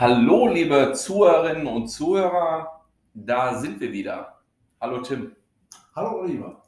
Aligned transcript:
Hallo, 0.00 0.46
liebe 0.46 0.92
Zuhörerinnen 0.92 1.66
und 1.66 1.88
Zuhörer, 1.88 2.84
da 3.14 3.58
sind 3.58 3.80
wir 3.80 3.90
wieder. 3.90 4.38
Hallo 4.80 5.02
Tim. 5.02 5.34
Hallo 5.92 6.20
Oliver. 6.20 6.62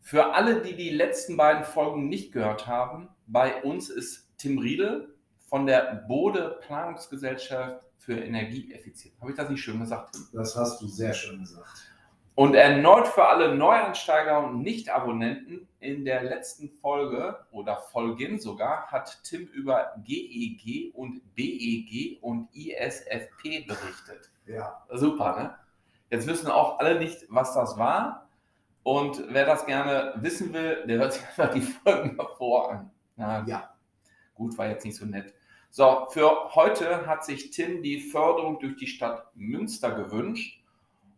Für 0.00 0.32
alle, 0.32 0.62
die 0.62 0.74
die 0.74 0.88
letzten 0.88 1.36
beiden 1.36 1.64
Folgen 1.64 2.08
nicht 2.08 2.32
gehört 2.32 2.66
haben, 2.66 3.10
bei 3.26 3.62
uns 3.64 3.90
ist 3.90 4.32
Tim 4.38 4.56
Riedel 4.56 5.14
von 5.46 5.66
der 5.66 6.06
Bode 6.08 6.58
Planungsgesellschaft 6.62 7.84
für 7.98 8.14
Energieeffizienz. 8.14 9.20
Habe 9.20 9.32
ich 9.32 9.36
das 9.36 9.50
nicht 9.50 9.60
schön 9.60 9.80
gesagt? 9.80 10.14
Tim? 10.14 10.26
Das 10.32 10.56
hast 10.56 10.80
du 10.80 10.86
sehr 10.86 11.12
schön 11.12 11.40
gesagt. 11.40 11.93
Und 12.34 12.54
erneut 12.54 13.06
für 13.06 13.26
alle 13.26 13.54
Neuansteiger 13.54 14.44
und 14.44 14.62
Nicht-Abonnenten, 14.62 15.68
in 15.84 16.04
der 16.04 16.22
letzten 16.22 16.70
Folge 16.70 17.38
oder 17.52 17.76
Folgen 17.76 18.38
sogar 18.40 18.86
hat 18.86 19.22
Tim 19.22 19.46
über 19.48 19.92
GEG 20.02 20.92
und 20.94 21.20
BEG 21.34 22.18
und 22.22 22.48
ISFP 22.54 23.66
berichtet. 23.66 24.30
Ja. 24.46 24.82
Super, 24.90 25.36
ne? 25.36 25.54
Jetzt 26.10 26.26
wissen 26.26 26.50
auch 26.50 26.78
alle 26.78 26.98
nicht, 26.98 27.26
was 27.28 27.54
das 27.54 27.78
war. 27.78 28.28
Und 28.82 29.22
wer 29.28 29.46
das 29.46 29.66
gerne 29.66 30.14
wissen 30.16 30.52
will, 30.52 30.84
der 30.86 30.98
hört 30.98 31.12
sich 31.14 31.22
einfach 31.26 31.50
die 31.50 31.60
Folgen 31.60 32.16
davor 32.16 32.70
an. 32.70 32.90
Na, 33.16 33.44
Ja. 33.46 33.70
Gut, 34.34 34.56
war 34.58 34.66
jetzt 34.66 34.84
nicht 34.84 34.96
so 34.96 35.04
nett. 35.04 35.32
So, 35.70 36.06
für 36.10 36.54
heute 36.54 37.06
hat 37.06 37.24
sich 37.24 37.50
Tim 37.50 37.82
die 37.82 38.00
Förderung 38.00 38.58
durch 38.58 38.76
die 38.76 38.86
Stadt 38.86 39.30
Münster 39.34 39.92
gewünscht. 39.92 40.63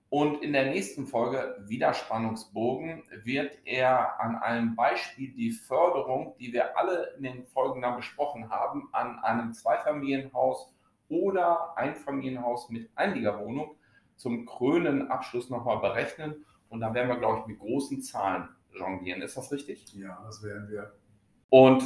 Und 0.08 0.42
in 0.42 0.52
der 0.52 0.66
nächsten 0.66 1.06
Folge, 1.06 1.56
Widerspannungsbogen, 1.66 3.02
wird 3.24 3.58
er 3.64 4.20
an 4.20 4.36
einem 4.36 4.76
Beispiel 4.76 5.32
die 5.32 5.50
Förderung, 5.50 6.36
die 6.38 6.52
wir 6.52 6.78
alle 6.78 7.14
in 7.16 7.24
den 7.24 7.46
Folgen 7.46 7.82
dann 7.82 7.96
besprochen 7.96 8.50
haben, 8.50 8.88
an 8.92 9.18
einem 9.18 9.52
Zweifamilienhaus 9.52 10.72
oder 11.08 11.76
Einfamilienhaus 11.76 12.70
mit 12.70 12.90
Einliegerwohnung 12.94 13.76
zum 14.16 14.46
krönen 14.46 15.10
Abschluss 15.10 15.50
nochmal 15.50 15.78
berechnen. 15.78 16.46
Und 16.68 16.80
dann 16.80 16.94
werden 16.94 17.08
wir, 17.08 17.18
glaube 17.18 17.40
ich, 17.40 17.46
mit 17.46 17.58
großen 17.58 18.00
Zahlen 18.00 18.48
jonglieren. 18.72 19.22
Ist 19.22 19.36
das 19.36 19.52
richtig? 19.52 19.92
Ja, 19.94 20.22
das 20.24 20.42
werden 20.42 20.68
wir. 20.68 20.92
Und 21.50 21.82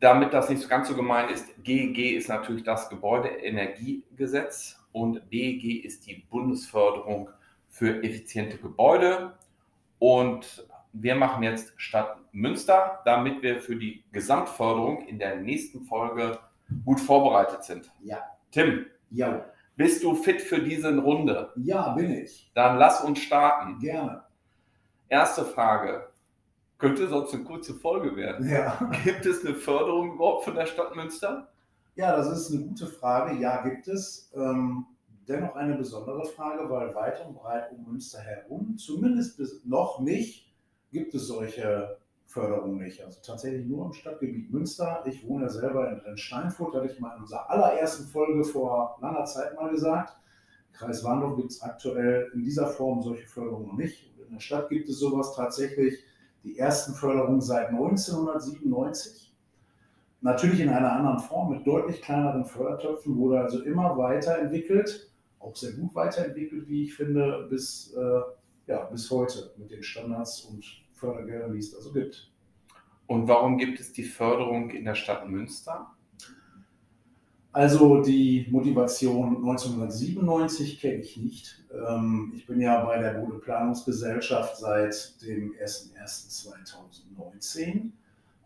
damit 0.00 0.32
das 0.32 0.48
nicht 0.48 0.62
so 0.62 0.68
ganz 0.68 0.88
so 0.88 0.94
gemein 0.94 1.28
ist, 1.28 1.62
GEG 1.62 2.16
ist 2.16 2.28
natürlich 2.28 2.64
das 2.64 2.88
Gebäudeenergiegesetz 2.88 4.78
und 4.96 5.28
BEG 5.28 5.84
ist 5.84 6.06
die 6.06 6.24
Bundesförderung 6.30 7.28
für 7.68 8.02
effiziente 8.02 8.56
Gebäude. 8.56 9.34
Und 9.98 10.66
wir 10.94 11.14
machen 11.14 11.42
jetzt 11.42 11.74
Stadt 11.76 12.16
Münster, 12.32 13.00
damit 13.04 13.42
wir 13.42 13.60
für 13.60 13.76
die 13.76 14.04
Gesamtförderung 14.12 15.06
in 15.06 15.18
der 15.18 15.36
nächsten 15.36 15.82
Folge 15.82 16.38
gut 16.86 16.98
vorbereitet 16.98 17.62
sind. 17.62 17.92
Ja. 18.02 18.20
Tim, 18.50 18.86
Ja. 19.10 19.44
bist 19.76 20.02
du 20.02 20.14
fit 20.14 20.40
für 20.40 20.60
diese 20.62 20.96
Runde? 20.98 21.52
Ja, 21.56 21.90
bin 21.92 22.10
ich. 22.12 22.50
Dann 22.54 22.78
lass 22.78 23.04
uns 23.04 23.18
starten. 23.18 23.78
Gerne. 23.78 24.22
Erste 25.10 25.44
Frage. 25.44 26.08
Könnte 26.78 27.06
sonst 27.06 27.34
eine 27.34 27.44
kurze 27.44 27.74
Folge 27.74 28.16
werden. 28.16 28.48
Ja. 28.48 28.78
Gibt 29.04 29.26
es 29.26 29.44
eine 29.44 29.54
Förderung 29.54 30.14
überhaupt 30.14 30.44
von 30.44 30.54
der 30.54 30.64
Stadt 30.66 30.96
Münster? 30.96 31.48
Ja, 31.96 32.16
das 32.16 32.28
ist 32.30 32.50
eine 32.54 32.64
gute 32.66 32.86
Frage. 32.86 33.36
Ja, 33.38 33.62
gibt 33.62 33.88
es. 33.88 34.30
Ähm, 34.34 34.86
dennoch 35.28 35.54
eine 35.56 35.76
besondere 35.76 36.24
Frage, 36.24 36.68
weil 36.70 36.94
weit 36.94 37.24
und 37.26 37.34
breit 37.34 37.72
um 37.72 37.84
Münster 37.84 38.20
herum, 38.20 38.76
zumindest 38.76 39.36
bis 39.36 39.64
noch 39.64 40.00
nicht, 40.00 40.52
gibt 40.90 41.14
es 41.14 41.26
solche 41.26 41.98
Förderungen 42.26 42.78
nicht. 42.78 43.02
Also 43.04 43.20
tatsächlich 43.24 43.66
nur 43.66 43.86
im 43.86 43.92
Stadtgebiet 43.92 44.52
Münster. 44.52 45.02
Ich 45.06 45.26
wohne 45.26 45.48
selber 45.48 45.90
in 45.90 45.98
Rennsteinfurt, 45.98 46.74
hatte 46.74 46.86
ich 46.86 47.00
mal 47.00 47.14
in 47.16 47.22
unserer 47.22 47.48
allerersten 47.50 48.06
Folge 48.06 48.44
vor 48.44 48.98
langer 49.00 49.24
Zeit 49.24 49.54
mal 49.56 49.70
gesagt. 49.70 50.16
Im 50.68 50.74
Kreis 50.74 51.04
Warndorf 51.04 51.36
gibt 51.36 51.50
es 51.50 51.62
aktuell 51.62 52.30
in 52.34 52.42
dieser 52.42 52.66
Form 52.66 53.02
solche 53.02 53.26
Förderungen 53.26 53.68
noch 53.68 53.76
nicht. 53.76 54.10
In 54.26 54.34
der 54.34 54.40
Stadt 54.40 54.68
gibt 54.68 54.88
es 54.88 54.98
sowas 54.98 55.34
tatsächlich 55.34 56.02
die 56.44 56.58
ersten 56.58 56.94
Förderungen 56.94 57.40
seit 57.40 57.68
1997. 57.68 59.34
Natürlich 60.20 60.60
in 60.60 60.68
einer 60.68 60.92
anderen 60.92 61.20
Form 61.20 61.50
mit 61.50 61.66
deutlich 61.66 62.02
kleineren 62.02 62.44
Fördertöpfen, 62.44 63.16
wurde 63.16 63.40
also 63.40 63.62
immer 63.62 63.96
weiterentwickelt, 63.96 65.10
auch 65.46 65.56
sehr 65.56 65.72
gut 65.72 65.94
weiterentwickelt, 65.94 66.68
wie 66.68 66.84
ich 66.84 66.94
finde, 66.94 67.46
bis, 67.48 67.94
äh, 67.94 68.20
ja, 68.66 68.84
bis 68.84 69.10
heute 69.10 69.54
mit 69.56 69.70
den 69.70 69.82
Standards 69.82 70.42
und 70.42 70.62
Fördergeldern, 70.92 71.52
die 71.52 71.58
es 71.58 71.72
da 71.72 71.80
so 71.80 71.92
gibt. 71.92 72.30
Und 73.06 73.28
warum 73.28 73.56
gibt 73.58 73.78
es 73.78 73.92
die 73.92 74.02
Förderung 74.02 74.70
in 74.70 74.84
der 74.84 74.96
Stadt 74.96 75.28
Münster? 75.28 75.92
Also 77.52 78.02
die 78.02 78.48
Motivation 78.50 79.36
1997 79.36 80.80
kenne 80.80 80.96
ich 80.96 81.16
nicht. 81.16 81.64
Ähm, 81.72 82.32
Ich 82.36 82.44
bin 82.46 82.60
ja 82.60 82.84
bei 82.84 82.98
der 82.98 83.14
Bode 83.14 83.38
Planungsgesellschaft 83.38 84.58
seit 84.58 85.22
dem 85.22 85.54
01.01.2019. 85.54 87.92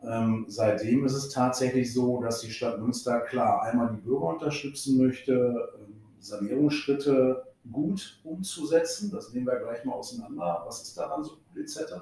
Ähm, 0.03 0.45
Seitdem 0.47 1.05
ist 1.05 1.15
es 1.15 1.31
tatsächlich 1.31 1.93
so, 1.93 2.23
dass 2.23 2.41
die 2.43 2.53
Stadt 2.53 2.81
Münster 2.81 3.19
klar 3.21 3.65
einmal 3.65 3.91
die 3.93 4.01
Bürger 4.01 4.29
unterstützen 4.29 4.97
möchte, 4.99 5.69
Sanierungsschritte 6.21 7.45
gut 7.71 8.21
umzusetzen. 8.25 9.11
Das 9.13 9.33
nehmen 9.33 9.47
wir 9.47 9.57
gleich 9.57 9.85
mal 9.85 9.95
auseinander. 9.95 10.63
Was 10.67 10.83
ist 10.83 10.97
daran 10.97 11.25
so 11.25 11.33
gut 11.33 11.63
etc. 11.63 11.95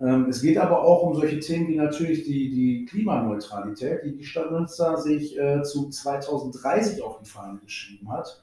Ähm, 0.00 0.26
Es 0.28 0.42
geht 0.42 0.58
aber 0.58 0.82
auch 0.82 1.02
um 1.02 1.14
solche 1.14 1.40
Themen 1.40 1.68
wie 1.68 1.76
natürlich 1.76 2.24
die, 2.24 2.50
die 2.50 2.84
Klimaneutralität, 2.86 4.04
die 4.04 4.16
die 4.16 4.24
Stadt 4.24 4.50
Münster 4.50 4.96
sich 4.96 5.38
äh, 5.38 5.62
zu 5.62 5.88
2030 5.88 7.02
auf 7.02 7.18
die 7.18 7.28
Fahne 7.28 7.58
geschrieben 7.58 8.10
hat. 8.10 8.42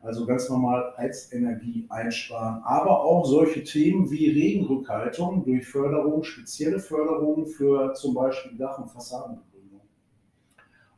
Also 0.00 0.26
ganz 0.26 0.48
normal 0.48 0.94
Heizenergie 0.96 1.86
einsparen, 1.88 2.62
aber 2.62 3.02
auch 3.02 3.24
solche 3.24 3.64
Themen 3.64 4.08
wie 4.12 4.30
Regenrückhaltung 4.30 5.44
durch 5.44 5.66
Förderung, 5.66 6.22
spezielle 6.22 6.78
Förderung 6.78 7.46
für 7.46 7.94
zum 7.94 8.14
Beispiel 8.14 8.56
Dach- 8.56 8.78
und 8.78 8.88
Fassadenbegrünung. 8.88 9.80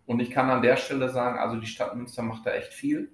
Und 0.04 0.20
ich 0.20 0.30
kann 0.30 0.50
an 0.50 0.60
der 0.60 0.76
Stelle 0.76 1.08
sagen, 1.08 1.38
also 1.38 1.58
die 1.58 1.66
Stadt 1.66 1.96
Münster 1.96 2.22
macht 2.22 2.44
da 2.44 2.50
echt 2.50 2.74
viel. 2.74 3.10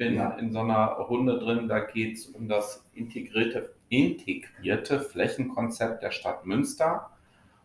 Ich 0.00 0.06
bin 0.06 0.14
Ja. 0.14 0.30
in 0.34 0.52
so 0.52 0.60
einer 0.60 0.90
Runde 0.92 1.40
drin, 1.40 1.66
da 1.66 1.80
geht 1.80 2.18
es 2.18 2.26
um 2.26 2.46
das 2.48 2.88
integrierte, 2.94 3.74
integrierte 3.88 5.00
Flächenkonzept 5.00 6.04
der 6.04 6.12
Stadt 6.12 6.46
Münster. 6.46 7.10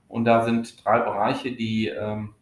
Und 0.07 0.25
da 0.25 0.43
sind 0.43 0.83
drei 0.83 0.97
Bereiche, 0.97 1.51
die 1.51 1.89
ähm, 1.89 2.33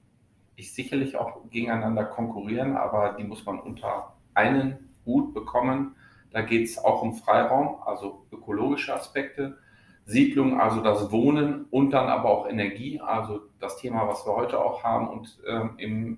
ich 0.55 0.73
sicherlich 0.73 1.17
auch 1.17 1.41
gegeneinander 1.49 2.05
konkurrieren, 2.05 2.77
aber 2.77 3.17
die 3.19 3.25
muss 3.25 3.45
man 3.45 3.59
unter 3.59 4.13
einen 4.33 4.93
Hut 5.05 5.33
bekommen. 5.33 5.93
Da 6.31 6.41
geht 6.41 6.69
es 6.69 6.77
auch 6.77 7.01
um 7.01 7.13
Freiraum, 7.15 7.81
also 7.85 8.25
ökologische 8.31 8.95
Aspekte, 8.95 9.57
Siedlung, 10.05 10.61
also 10.61 10.79
das 10.81 11.11
Wohnen 11.11 11.65
und 11.69 11.91
dann 11.91 12.07
aber 12.07 12.29
auch 12.29 12.47
Energie, 12.47 13.01
also 13.01 13.41
das 13.59 13.75
Thema, 13.75 14.07
was 14.07 14.25
wir 14.25 14.37
heute 14.37 14.57
auch 14.63 14.85
haben. 14.85 15.09
Und 15.09 15.37
ähm, 15.45 15.71
im 15.75 16.17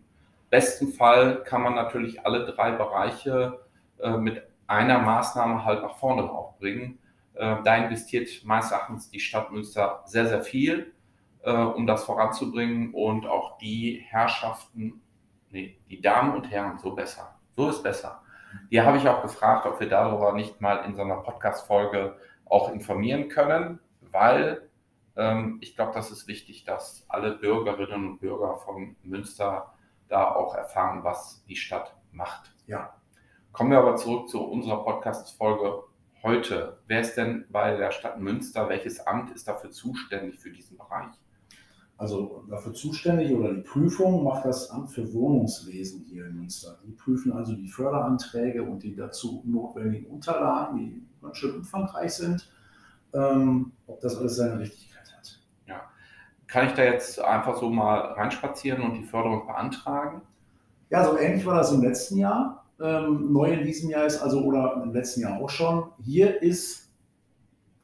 besten 0.51 0.89
Fall 0.89 1.43
kann 1.43 1.63
man 1.63 1.73
natürlich 1.73 2.23
alle 2.23 2.45
drei 2.45 2.69
Bereiche 2.69 3.62
äh, 4.03 4.17
mit 4.17 4.43
einer 4.67 4.99
Maßnahme 4.99 5.65
halt 5.65 5.81
nach 5.81 5.95
vorne 5.95 6.23
auch 6.23 6.57
bringen. 6.57 6.99
Äh, 7.33 7.57
da 7.63 7.75
investiert 7.77 8.29
meines 8.43 8.71
Erachtens 8.71 9.09
die 9.09 9.19
Stadt 9.19 9.51
Münster 9.51 10.03
sehr, 10.05 10.27
sehr 10.27 10.43
viel, 10.43 10.93
äh, 11.43 11.51
um 11.51 11.87
das 11.87 12.03
voranzubringen 12.03 12.93
und 12.93 13.25
auch 13.25 13.57
die 13.57 14.03
Herrschaften, 14.07 15.01
nee, 15.49 15.77
die 15.89 16.01
Damen 16.01 16.33
und 16.33 16.51
Herren, 16.51 16.79
so 16.79 16.93
besser, 16.93 17.39
so 17.55 17.69
ist 17.69 17.81
besser. 17.83 18.21
Die 18.71 18.81
habe 18.81 18.97
ich 18.97 19.07
auch 19.07 19.21
gefragt, 19.21 19.65
ob 19.65 19.79
wir 19.79 19.89
darüber 19.89 20.33
nicht 20.33 20.61
mal 20.61 20.77
in 20.85 20.95
so 20.95 21.01
einer 21.01 21.17
Podcast-Folge 21.17 22.17
auch 22.45 22.71
informieren 22.71 23.29
können, 23.29 23.79
weil 24.01 24.69
ähm, 25.15 25.57
ich 25.61 25.75
glaube, 25.75 25.93
das 25.93 26.11
ist 26.11 26.27
wichtig, 26.27 26.65
dass 26.65 27.05
alle 27.07 27.31
Bürgerinnen 27.31 28.11
und 28.11 28.19
Bürger 28.19 28.57
von 28.57 28.95
Münster 29.03 29.73
da 30.07 30.31
auch 30.31 30.55
erfahren, 30.55 31.03
was 31.03 31.43
die 31.45 31.55
Stadt 31.55 31.95
macht. 32.11 32.53
Ja. 32.67 32.93
Kommen 33.53 33.71
wir 33.71 33.79
aber 33.79 33.95
zurück 33.95 34.27
zu 34.27 34.41
unserer 34.41 34.83
Podcast-Folge 34.83 35.83
heute. 36.21 36.79
Wer 36.87 37.01
ist 37.01 37.15
denn 37.15 37.45
bei 37.49 37.77
der 37.77 37.91
Stadt 37.91 38.19
Münster? 38.19 38.67
Welches 38.67 38.99
Amt 38.99 39.31
ist 39.31 39.47
dafür 39.47 39.71
zuständig 39.71 40.39
für 40.39 40.51
diesen 40.51 40.77
Bereich? 40.77 41.13
also 41.97 42.43
dafür 42.49 42.73
zuständig 42.73 43.33
oder 43.33 43.53
die 43.53 43.61
Prüfung 43.61 44.23
macht 44.23 44.45
das 44.45 44.69
Amt 44.69 44.91
für 44.91 45.13
Wohnungswesen 45.13 46.01
hier 46.01 46.25
in 46.25 46.35
Münster. 46.35 46.77
Die 46.85 46.91
prüfen 46.91 47.31
also 47.31 47.53
die 47.53 47.67
Förderanträge 47.67 48.63
und 48.63 48.83
die 48.83 48.95
dazu 48.95 49.41
notwendigen 49.45 50.07
Unterlagen, 50.07 50.77
die 50.77 51.07
ganz 51.21 51.37
schön 51.37 51.55
umfangreich 51.55 52.13
sind, 52.13 52.51
ähm, 53.13 53.71
ob 53.87 54.01
das 54.01 54.17
alles 54.17 54.35
seine 54.35 54.59
Richtigkeit 54.59 55.13
hat. 55.15 55.39
Ja. 55.65 55.81
Kann 56.47 56.67
ich 56.67 56.73
da 56.73 56.83
jetzt 56.83 57.21
einfach 57.21 57.57
so 57.57 57.69
mal 57.69 57.99
reinspazieren 58.13 58.81
und 58.81 58.95
die 58.95 59.03
Förderung 59.03 59.47
beantragen? 59.47 60.21
Ja, 60.89 61.05
so 61.05 61.17
ähnlich 61.17 61.45
war 61.45 61.55
das 61.55 61.71
im 61.71 61.81
letzten 61.81 62.17
Jahr. 62.17 62.62
Ähm, 62.83 63.31
neu 63.31 63.53
in 63.53 63.65
diesem 63.65 63.89
Jahr 63.89 64.05
ist 64.05 64.21
also, 64.21 64.43
oder 64.43 64.81
im 64.83 64.93
letzten 64.93 65.21
Jahr 65.21 65.39
auch 65.41 65.49
schon, 65.49 65.85
hier 66.03 66.41
ist 66.41 66.91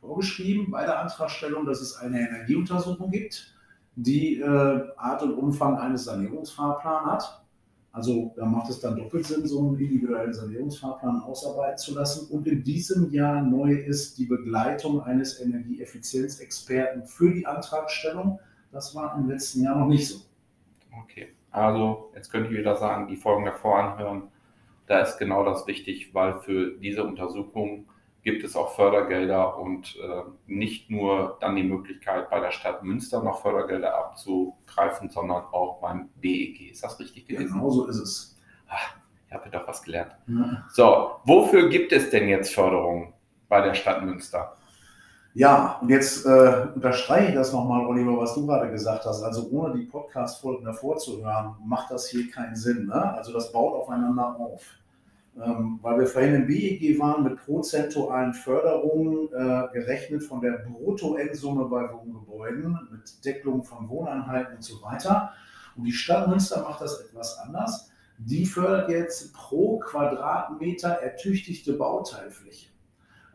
vorgeschrieben 0.02 0.70
bei 0.70 0.86
der 0.86 1.00
Antragstellung, 1.00 1.66
dass 1.66 1.82
es 1.82 1.96
eine 1.96 2.20
Energieuntersuchung 2.20 3.10
gibt 3.10 3.56
die 4.04 4.40
äh, 4.40 4.88
Art 4.98 5.22
und 5.24 5.34
Umfang 5.34 5.78
eines 5.78 6.06
Sanierungsfahrplans 6.06 7.06
hat. 7.06 7.44
Also 7.92 8.34
da 8.38 8.46
macht 8.46 8.70
es 8.70 8.80
dann 8.80 8.96
doppelt 8.96 9.26
Sinn, 9.26 9.46
so 9.46 9.60
einen 9.60 9.78
individuellen 9.78 10.32
Sanierungsfahrplan 10.32 11.22
ausarbeiten 11.22 11.78
zu 11.78 11.96
lassen. 11.96 12.32
Und 12.32 12.48
in 12.48 12.64
diesem 12.64 13.12
Jahr 13.12 13.42
neu 13.42 13.74
ist 13.74 14.18
die 14.18 14.26
Begleitung 14.26 15.02
eines 15.02 15.42
Energieeffizienzexperten 15.42 17.06
für 17.08 17.32
die 17.32 17.46
Antragstellung. 17.46 18.40
Das 18.72 18.96
war 18.96 19.18
im 19.18 19.28
letzten 19.28 19.64
Jahr 19.64 19.78
noch 19.78 19.88
nicht 19.88 20.08
so. 20.08 20.20
Okay, 21.04 21.30
also 21.52 22.12
jetzt 22.16 22.32
könnte 22.32 22.52
ich 22.52 22.58
wieder 22.58 22.78
sagen, 22.78 23.08
die 23.08 23.18
Folgen 23.18 23.46
davor 23.46 23.80
anhören. 23.80 24.24
Da 24.90 25.02
ist 25.02 25.20
genau 25.20 25.46
das 25.46 25.68
wichtig, 25.68 26.16
weil 26.16 26.40
für 26.40 26.72
diese 26.80 27.04
Untersuchung 27.04 27.88
gibt 28.24 28.44
es 28.44 28.56
auch 28.56 28.76
Fördergelder 28.76 29.60
und 29.60 29.96
äh, 29.98 30.24
nicht 30.48 30.90
nur 30.90 31.38
dann 31.42 31.56
die 31.56 31.64
Möglichkeit, 31.64 32.32
bei 32.32 32.40
der 32.40 32.50
Stadt 32.50 32.82
Münster 32.82 33.22
noch 33.22 33.44
Fördergelder 33.44 33.96
abzugreifen, 33.96 35.12
sondern 35.12 35.44
auch 35.52 35.80
beim 35.80 36.10
BEG. 36.16 36.72
Ist 36.72 36.84
das 36.84 37.00
richtig 37.00 37.28
gewesen? 37.28 37.54
Genau 37.54 37.70
so 37.70 37.86
ist 37.86 38.00
es. 38.00 38.38
Ach, 38.68 38.96
ich 39.28 39.32
habe 39.32 39.48
doch 39.52 39.68
was 39.68 39.84
gelernt. 39.84 40.16
Ja. 40.26 40.66
So, 40.72 41.12
wofür 41.24 41.70
gibt 41.70 41.92
es 41.92 42.10
denn 42.10 42.28
jetzt 42.28 42.56
Förderungen 42.56 43.14
bei 43.48 43.62
der 43.62 43.76
Stadt 43.76 44.04
Münster? 44.04 44.58
Ja, 45.36 45.78
und 45.82 45.90
jetzt 45.90 46.26
äh, 46.26 46.68
unterstreiche 46.74 47.30
ich 47.30 47.36
das 47.36 47.54
nochmal, 47.54 47.86
Oliver, 47.86 48.18
was 48.18 48.34
du 48.34 48.46
gerade 48.48 48.72
gesagt 48.72 49.06
hast. 49.06 49.22
Also 49.22 49.48
ohne 49.52 49.78
die 49.78 49.86
Podcast-Folgen 49.86 50.66
davor 50.66 50.98
zu 50.98 51.24
hören, 51.24 51.56
macht 51.64 51.92
das 51.92 52.08
hier 52.08 52.30
keinen 52.32 52.56
Sinn. 52.56 52.88
Ne? 52.88 53.14
Also 53.14 53.32
das 53.32 53.52
baut 53.52 53.76
aufeinander 53.76 54.36
auf. 54.40 54.64
Ähm, 55.42 55.80
weil 55.82 56.00
wir 56.00 56.08
vorhin 56.08 56.36
im 56.36 56.48
BEG 56.48 57.00
waren 57.00 57.24
mit 57.24 57.38
prozentualen 57.38 58.34
Förderungen 58.34 59.30
äh, 59.32 59.72
gerechnet 59.72 60.24
von 60.24 60.42
der 60.42 60.64
Bruttoendsumme 60.68 61.66
bei 61.66 61.94
Wohngebäuden 61.94 62.90
mit 62.92 63.24
Deckelung 63.24 63.64
von 63.64 63.88
Wohneinheiten 63.88 64.56
und 64.56 64.64
so 64.64 64.82
weiter. 64.82 65.32
Und 65.78 65.84
die 65.86 65.94
Stadt 65.94 66.28
Münster 66.28 66.64
macht 66.64 66.82
das 66.82 67.00
etwas 67.02 67.38
anders. 67.38 67.92
Die 68.18 68.46
fördert 68.46 68.90
jetzt 68.90 69.34
pro 69.34 69.80
Quadratmeter 69.80 70.90
ertüchtigte 70.90 71.74
Bauteilfläche. 71.74 72.68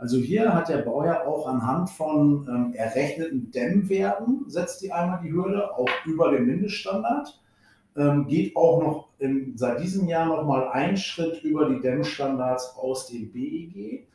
Also 0.05 0.19
hier 0.19 0.53
hat 0.53 0.69
der 0.69 0.83
Bauherr 0.83 1.27
auch 1.27 1.49
anhand 1.49 1.89
von 1.89 2.47
ähm, 2.47 2.75
errechneten 2.75 3.51
Dämmwerten, 3.51 4.45
setzt 4.49 4.83
die 4.83 4.93
einmal 4.93 5.19
die 5.25 5.33
Hürde, 5.33 5.75
auch 5.75 5.89
über 6.05 6.31
dem 6.31 6.45
Mindeststandard 6.45 7.41
ähm, 7.97 8.27
geht 8.29 8.55
auch 8.55 8.83
noch 8.83 9.09
in, 9.19 9.57
seit 9.57 9.81
diesem 9.81 10.07
Jahr 10.07 10.27
noch 10.27 10.45
mal 10.45 10.69
einen 10.69 10.99
Schritt 10.99 11.43
über 11.43 11.71
die 11.71 11.81
Dämmstandards 11.81 12.77
aus 12.77 13.07
dem 13.07 13.33
BEG. 13.33 14.07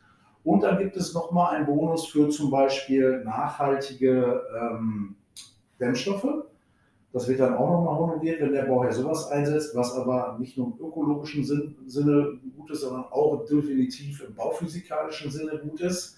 Und 0.43 0.61
dann 0.61 0.77
gibt 0.77 0.95
es 0.95 1.15
noch 1.15 1.31
mal 1.31 1.55
einen 1.55 1.65
Bonus 1.65 2.05
für 2.05 2.29
zum 2.29 2.51
Beispiel 2.51 3.23
nachhaltige 3.23 4.43
ähm, 4.61 5.15
Dämmstoffe. 5.79 6.45
Das 7.11 7.27
wird 7.27 7.39
dann 7.39 7.55
auch 7.55 7.69
noch 7.69 7.83
mal 7.83 7.97
honoriert, 7.97 8.39
wenn 8.39 8.51
der 8.51 8.63
Bauherr 8.63 8.91
sowas 8.91 9.29
einsetzt, 9.31 9.75
was 9.75 9.95
aber 9.95 10.37
nicht 10.39 10.57
nur 10.57 10.67
im 10.67 10.85
ökologischen 10.85 11.43
Sinne 11.43 12.39
gut 12.55 12.69
ist, 12.69 12.81
sondern 12.81 13.05
auch 13.05 13.45
definitiv 13.45 14.23
im 14.27 14.35
bauphysikalischen 14.35 15.31
Sinne 15.31 15.57
gut 15.57 15.81
ist. 15.81 16.17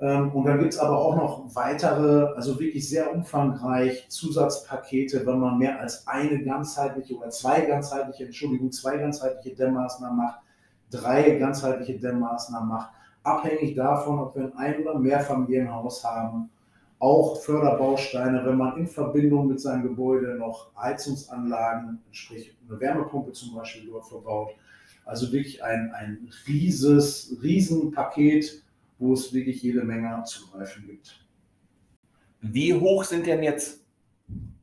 Ähm, 0.00 0.32
und 0.32 0.44
dann 0.44 0.58
gibt 0.58 0.72
es 0.72 0.78
aber 0.78 0.98
auch 0.98 1.16
noch 1.16 1.54
weitere, 1.54 2.26
also 2.34 2.58
wirklich 2.58 2.88
sehr 2.88 3.12
umfangreich 3.12 4.08
Zusatzpakete, 4.08 5.24
wenn 5.26 5.38
man 5.38 5.58
mehr 5.58 5.80
als 5.80 6.06
eine 6.06 6.42
ganzheitliche 6.42 7.16
oder 7.16 7.30
zwei 7.30 7.62
ganzheitliche, 7.62 8.24
Entschuldigung, 8.26 8.72
zwei 8.72 8.96
ganzheitliche 8.96 9.54
Dämmmaßnahmen 9.56 10.16
macht, 10.16 10.40
drei 10.90 11.30
ganzheitliche 11.38 11.98
Dämmmaßnahmen 11.98 12.68
macht, 12.68 12.90
abhängig 13.22 13.74
davon, 13.74 14.18
ob 14.18 14.36
wir 14.36 14.52
ein 14.56 14.82
oder 14.82 14.98
Mehrfamilienhaus 14.98 16.04
haben. 16.04 16.50
Auch 17.04 17.42
Förderbausteine, 17.42 18.46
wenn 18.46 18.56
man 18.56 18.78
in 18.78 18.86
Verbindung 18.86 19.48
mit 19.48 19.60
seinem 19.60 19.82
Gebäude 19.82 20.36
noch 20.36 20.74
Heizungsanlagen, 20.74 22.02
sprich 22.12 22.56
eine 22.66 22.80
Wärmepumpe 22.80 23.32
zum 23.32 23.54
Beispiel 23.54 23.90
dort 23.90 24.08
verbaut. 24.08 24.52
Also 25.04 25.30
wirklich 25.30 25.62
ein, 25.62 25.92
ein 25.92 26.30
rieses, 26.48 27.36
Riesenpaket 27.42 28.62
wo 28.98 29.12
es 29.12 29.34
wirklich 29.34 29.62
jede 29.62 29.82
Menge 29.82 30.22
zugreifen 30.24 30.86
gibt. 30.86 31.20
Wie 32.40 32.72
hoch 32.72 33.04
sind 33.04 33.26
denn 33.26 33.42
jetzt 33.42 33.84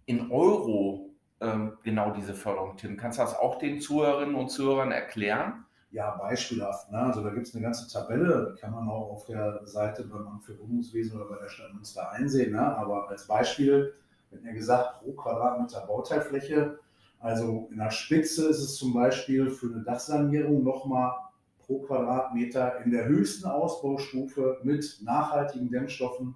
in 0.08 0.32
Euro 0.32 1.12
ähm, 1.42 1.74
genau 1.84 2.10
diese 2.10 2.34
Förderung, 2.34 2.76
Tim? 2.76 2.98
Kannst 2.98 3.20
du 3.20 3.22
das 3.22 3.36
auch 3.36 3.60
den 3.60 3.80
Zuhörerinnen 3.80 4.34
und 4.34 4.50
Zuhörern 4.50 4.92
erklären? 4.92 5.66
Ja, 5.92 6.12
beispielhaft. 6.16 6.92
Ne? 6.92 6.98
Also 6.98 7.22
da 7.22 7.32
gibt 7.32 7.48
es 7.48 7.54
eine 7.54 7.64
ganze 7.64 7.92
Tabelle, 7.92 8.54
die 8.54 8.62
kann 8.62 8.72
man 8.72 8.88
auch 8.88 9.12
auf 9.12 9.26
der 9.26 9.62
Seite 9.66 10.04
beim 10.06 10.26
Amt 10.26 10.44
für 10.46 10.58
Wohnungswesen 10.58 11.20
oder 11.20 11.30
bei 11.30 11.42
der 11.42 11.50
Stadt 11.50 11.74
Münster 11.74 12.10
einsehen. 12.12 12.54
Ne? 12.54 12.62
Aber 12.78 13.10
als 13.10 13.28
Beispiel 13.28 13.94
wird 14.30 14.44
mir 14.44 14.54
gesagt, 14.54 15.02
pro 15.02 15.12
Quadratmeter 15.12 15.86
Bauteilfläche, 15.86 16.80
also 17.20 17.68
in 17.72 17.78
der 17.78 17.92
Spitze 17.92 18.48
ist 18.48 18.60
es 18.60 18.76
zum 18.76 18.94
Beispiel 18.94 19.50
für 19.50 19.68
eine 19.68 19.84
Dachsanierung 19.84 20.64
nochmal 20.64 21.12
pro 21.60 21.80
Quadratmeter 21.80 22.84
in 22.84 22.92
der 22.92 23.06
höchsten 23.06 23.48
Ausbaustufe 23.48 24.60
mit 24.64 25.00
nachhaltigen 25.04 25.70
Dämmstoffen 25.70 26.36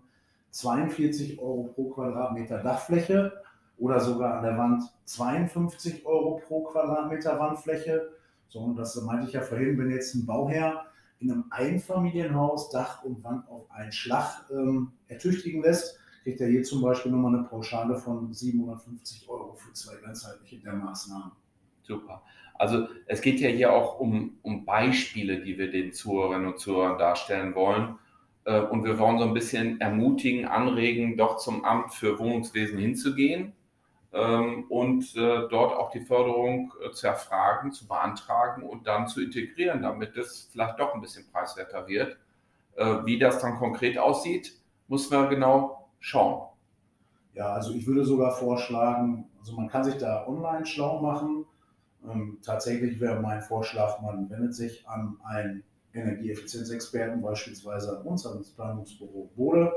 42 0.52 1.40
Euro 1.40 1.64
pro 1.74 1.90
Quadratmeter 1.90 2.60
Dachfläche 2.60 3.34
oder 3.78 4.00
sogar 4.00 4.36
an 4.36 4.44
der 4.44 4.58
Wand 4.58 4.84
52 5.06 6.06
Euro 6.06 6.42
pro 6.46 6.64
Quadratmeter 6.64 7.38
Wandfläche. 7.40 8.10
So, 8.50 8.60
und 8.60 8.76
das 8.76 8.96
meinte 9.02 9.28
ich 9.28 9.34
ja 9.34 9.42
vorhin, 9.42 9.78
wenn 9.78 9.92
jetzt 9.92 10.16
ein 10.16 10.26
Bauherr 10.26 10.86
in 11.20 11.32
einem 11.32 11.46
Einfamilienhaus 11.50 12.70
Dach 12.70 13.04
und 13.04 13.24
Wand 13.24 13.48
auf 13.50 13.70
einen 13.72 13.92
Schlag 13.92 14.46
ähm, 14.52 14.92
ertüchtigen 15.08 15.62
lässt, 15.62 15.98
kriegt 16.24 16.42
er 16.42 16.48
hier 16.48 16.64
zum 16.64 16.82
Beispiel 16.82 17.12
nochmal 17.12 17.36
eine 17.36 17.44
Pauschale 17.44 17.98
von 17.98 18.34
750 18.34 19.30
Euro 19.30 19.54
für 19.54 19.74
zwei 19.74 19.96
ganzheitliche 19.98 20.60
Dämmmaßnahmen. 20.60 21.32
Super. 21.84 22.24
Also 22.56 22.88
es 23.08 23.22
geht 23.22 23.40
ja 23.40 23.50
hier 23.50 23.74
auch 23.74 24.00
um, 24.00 24.38
um 24.42 24.66
Beispiele, 24.66 25.42
die 25.42 25.58
wir 25.58 25.70
den 25.70 25.94
Zuhörerinnen 25.94 26.54
und 26.54 26.60
Zuhörern 26.60 26.98
darstellen 26.98 27.54
wollen. 27.54 28.00
Äh, 28.46 28.62
und 28.62 28.84
wir 28.86 28.98
wollen 28.98 29.20
so 29.20 29.26
ein 29.26 29.34
bisschen 29.34 29.80
ermutigen, 29.82 30.46
anregen, 30.46 31.18
doch 31.18 31.38
zum 31.38 31.64
Amt 31.66 31.94
für 31.94 32.18
Wohnungswesen 32.18 32.80
hinzugehen 32.80 33.54
und 34.70 35.16
äh, 35.16 35.48
dort 35.50 35.76
auch 35.76 35.92
die 35.92 36.00
Förderung 36.00 36.74
äh, 36.82 36.92
zu 36.92 37.08
erfragen, 37.08 37.72
zu 37.74 37.88
beantragen 37.88 38.64
und 38.64 38.88
dann 38.88 39.08
zu 39.08 39.22
integrieren, 39.22 39.82
damit 39.82 40.16
es 40.16 40.50
vielleicht 40.52 40.80
doch 40.80 40.94
ein 40.94 41.02
bisschen 41.02 41.26
preiswerter 41.32 41.88
wird. 41.88 42.18
Wie 43.06 43.18
das 43.18 43.40
dann 43.40 43.56
konkret 43.56 43.98
aussieht, 43.98 44.52
muss 44.90 45.10
man 45.10 45.30
genau 45.30 45.88
schauen. 46.00 46.50
Ja, 47.34 47.54
also 47.54 47.74
ich 47.74 47.88
würde 47.88 48.04
sogar 48.04 48.34
vorschlagen, 48.36 49.30
also 49.40 49.54
man 49.56 49.70
kann 49.70 49.86
sich 49.86 49.96
da 49.98 50.28
online 50.28 50.66
schlau 50.66 51.02
machen. 51.02 51.46
Ähm, 52.06 52.38
tatsächlich 52.44 53.00
wäre 53.00 53.22
mein 53.22 53.42
Vorschlag, 53.42 54.02
man 54.02 54.30
wendet 54.30 54.56
sich 54.56 54.86
an 54.90 55.18
einen 55.24 55.64
Energieeffizienzexperten, 55.94 57.22
beispielsweise 57.22 57.98
an 57.98 58.06
uns, 58.06 58.26
an 58.26 58.40
das 58.40 58.50
Planungsbüro 58.50 59.32
Bode. 59.38 59.72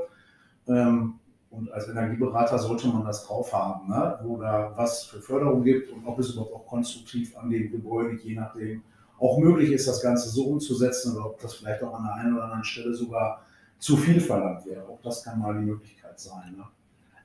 Und 1.51 1.71
als 1.71 1.87
Energieberater 1.87 2.59
sollte 2.59 2.87
man 2.89 3.05
das 3.05 3.25
drauf 3.25 3.51
haben, 3.53 3.89
ne? 3.89 4.19
wo 4.23 4.37
da 4.37 4.71
was 4.75 5.03
für 5.03 5.19
Förderung 5.19 5.63
gibt 5.63 5.91
und 5.91 6.05
ob 6.05 6.19
es 6.19 6.31
überhaupt 6.31 6.53
auch 6.53 6.67
konstruktiv 6.67 7.35
an 7.37 7.49
dem 7.49 7.71
Gebäude, 7.71 8.17
je 8.21 8.35
nachdem, 8.35 8.83
auch 9.19 9.37
möglich 9.39 9.71
ist, 9.71 9.87
das 9.87 10.01
Ganze 10.01 10.29
so 10.29 10.45
umzusetzen 10.45 11.15
oder 11.15 11.25
ob 11.25 11.41
das 11.41 11.55
vielleicht 11.55 11.83
auch 11.83 11.93
an 11.93 12.05
der 12.05 12.15
einen 12.15 12.35
oder 12.35 12.45
anderen 12.45 12.63
Stelle 12.63 12.93
sogar 12.93 13.43
zu 13.79 13.97
viel 13.97 14.19
verlangt 14.19 14.65
wäre. 14.65 14.87
Auch 14.87 15.01
das 15.01 15.23
kann 15.23 15.39
mal 15.39 15.53
die 15.53 15.65
Möglichkeit 15.65 16.19
sein. 16.19 16.55
Ne? 16.55 16.63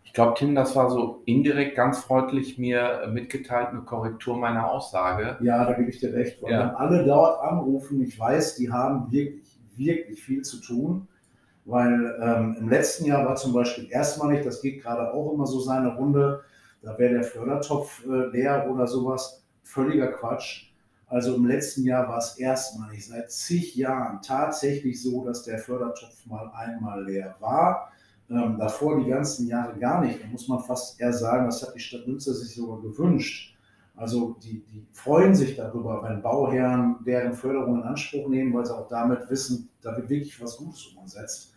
Ich 0.05 0.13
glaube, 0.13 0.35
Tim, 0.37 0.55
das 0.55 0.75
war 0.77 0.91
so 0.91 1.23
indirekt 1.25 1.77
ganz 1.77 1.99
freundlich 1.99 2.57
mir 2.59 3.09
mitgeteilt, 3.13 3.69
eine 3.69 3.83
Korrektur 3.83 4.37
meiner 4.37 4.71
Aussage. 4.71 5.37
Ja, 5.41 5.65
da 5.65 5.73
gebe 5.73 5.91
ich 5.91 5.99
dir 5.99 6.13
recht. 6.13 6.43
Weil 6.43 6.53
ja. 6.53 6.61
wenn 6.61 6.77
alle 6.77 7.05
dort 7.05 7.43
anrufen, 7.43 8.01
ich 8.01 8.19
weiß, 8.19 8.55
die 8.57 8.71
haben 8.71 9.11
wirklich, 9.11 9.59
wirklich 9.77 10.23
viel 10.23 10.43
zu 10.43 10.61
tun. 10.61 11.09
Weil 11.65 12.19
ähm, 12.21 12.57
im 12.61 12.69
letzten 12.69 13.07
Jahr 13.07 13.25
war 13.27 13.37
zum 13.37 13.53
Beispiel 13.53 13.89
erstmalig, 13.91 14.45
das 14.45 14.61
geht 14.61 14.83
gerade 14.83 15.13
auch 15.13 15.33
immer 15.33 15.47
so 15.47 15.61
seine 15.61 15.97
Runde, 15.97 16.43
da 16.83 16.99
wäre 16.99 17.15
der 17.15 17.25
Fördertopf 17.25 18.05
äh, 18.05 18.27
leer 18.27 18.69
oder 18.71 18.87
sowas. 18.87 19.43
Völliger 19.63 20.09
Quatsch. 20.09 20.73
Also 21.07 21.37
im 21.37 21.47
letzten 21.47 21.85
Jahr 21.85 22.09
war 22.09 22.19
es 22.19 22.39
erstmalig 22.39 23.07
seit 23.07 23.31
zig 23.31 23.77
Jahren 23.77 24.21
tatsächlich 24.21 25.03
so, 25.03 25.25
dass 25.25 25.43
der 25.45 25.59
Fördertopf 25.59 26.27
mal 26.27 26.51
einmal 26.55 27.05
leer 27.05 27.37
war 27.41 27.91
Ähm, 28.31 28.57
davor 28.59 28.99
die 29.01 29.11
ganzen 29.11 29.47
Jahre 29.49 29.79
gar 29.79 30.01
nicht. 30.01 30.23
Da 30.23 30.27
muss 30.27 30.49
man 30.49 30.61
fast 30.61 30.99
eher 31.01 31.13
sagen, 31.13 31.47
das 31.47 31.63
hat 31.63 31.75
die 31.75 31.81
Stadt 31.81 32.07
Münster 32.07 32.33
sich 32.35 32.55
sogar 32.55 32.81
gewünscht. 32.81 33.55
Also 33.97 34.37
die, 34.43 34.65
die 34.65 34.87
freuen 34.93 35.35
sich 35.35 35.57
darüber, 35.57 36.03
wenn 36.03 36.23
Bauherren 36.23 36.97
deren 37.07 37.35
Förderung 37.35 37.77
in 37.77 37.83
Anspruch 37.85 38.29
nehmen, 38.29 38.53
weil 38.55 38.65
sie 38.67 38.75
auch 38.75 38.89
damit 38.89 39.29
wissen, 39.31 39.69
da 39.83 39.97
wird 39.97 40.09
wirklich 40.09 40.41
was 40.43 40.57
Gutes 40.57 40.87
umgesetzt. 40.97 41.54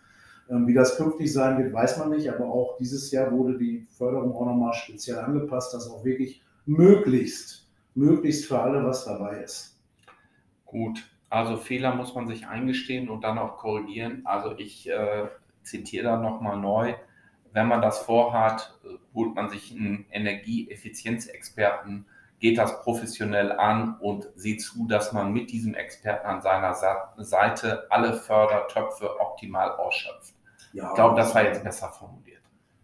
Ähm, 0.49 0.67
wie 0.67 0.73
das 0.73 0.97
künftig 0.97 1.31
sein 1.31 1.57
wird, 1.57 1.73
weiß 1.73 1.97
man 1.97 2.11
nicht, 2.11 2.29
aber 2.29 2.45
auch 2.45 2.77
dieses 2.77 3.11
Jahr 3.11 3.31
wurde 3.31 3.57
die 3.57 3.85
Förderung 3.97 4.33
auch 4.33 4.45
nochmal 4.45 4.73
speziell 4.73 5.19
angepasst, 5.19 5.73
dass 5.73 5.89
auch 5.89 6.03
wirklich 6.05 6.41
möglichst, 6.65 7.67
möglichst 7.95 8.45
für 8.45 8.59
alle 8.59 8.83
was 8.85 9.05
dabei 9.05 9.41
ist. 9.41 9.79
Gut, 10.65 11.03
also 11.29 11.57
Fehler 11.57 11.95
muss 11.95 12.15
man 12.15 12.27
sich 12.27 12.47
eingestehen 12.47 13.09
und 13.09 13.23
dann 13.23 13.37
auch 13.37 13.57
korrigieren. 13.57 14.21
Also 14.25 14.57
ich 14.57 14.89
äh, 14.89 15.27
zitiere 15.63 16.03
da 16.03 16.17
nochmal 16.17 16.57
neu. 16.57 16.93
Wenn 17.51 17.67
man 17.67 17.81
das 17.81 17.99
vorhat, 17.99 18.77
holt 19.13 19.35
man 19.35 19.49
sich 19.49 19.71
einen 19.71 20.05
Energieeffizienzexperten, 20.11 22.05
geht 22.39 22.57
das 22.57 22.81
professionell 22.83 23.51
an 23.51 23.97
und 23.99 24.29
sieht 24.35 24.61
zu, 24.61 24.87
dass 24.87 25.11
man 25.11 25.33
mit 25.33 25.51
diesem 25.51 25.73
Experten 25.73 26.27
an 26.27 26.41
seiner 26.41 26.73
Seite 26.73 27.87
alle 27.89 28.13
Fördertöpfe 28.13 29.19
optimal 29.19 29.71
ausschöpft. 29.71 30.36
Ja, 30.77 30.89
ich 30.89 30.93
glaube, 30.93 31.15
das 31.15 31.33
war 31.33 31.43
jetzt 31.43 31.63
besser 31.63 31.89
formuliert. 31.89 32.43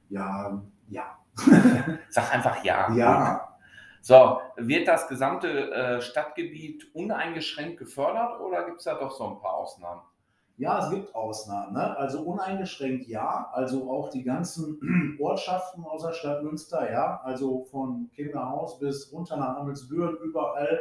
Ja, 0.10 0.60
ja. 0.90 1.16
Sag 2.10 2.34
einfach 2.34 2.64
ja. 2.64 2.92
Ja. 2.94 3.56
So, 4.02 4.42
wird 4.58 4.88
das 4.88 5.08
gesamte 5.08 5.72
äh, 5.72 6.02
Stadtgebiet 6.02 6.94
uneingeschränkt 6.96 7.78
gefördert 7.78 8.42
oder 8.42 8.66
gibt 8.66 8.80
es 8.80 8.86
da 8.86 8.96
doch 8.96 9.12
so 9.12 9.28
ein 9.28 9.40
paar 9.40 9.54
Ausnahmen? 9.54 10.02
Ja, 10.58 10.80
es 10.80 10.90
gibt 10.90 11.14
Ausnahmen. 11.14 11.74
Ne? 11.74 11.96
Also 11.98 12.22
uneingeschränkt 12.24 13.08
ja. 13.08 13.50
Also 13.54 13.92
auch 13.92 14.10
die 14.10 14.24
ganzen 14.24 15.18
Ortschaften 15.22 15.86
aus 15.86 16.02
der 16.02 16.14
Stadt 16.14 16.42
Münster, 16.44 16.92
ja. 16.92 17.22
Also 17.24 17.64
von 17.70 18.10
Kinderhaus 18.16 18.80
bis 18.80 19.12
runter 19.14 19.38
nach 19.38 19.58
Amelsbüren, 19.58 20.18
überall, 20.18 20.80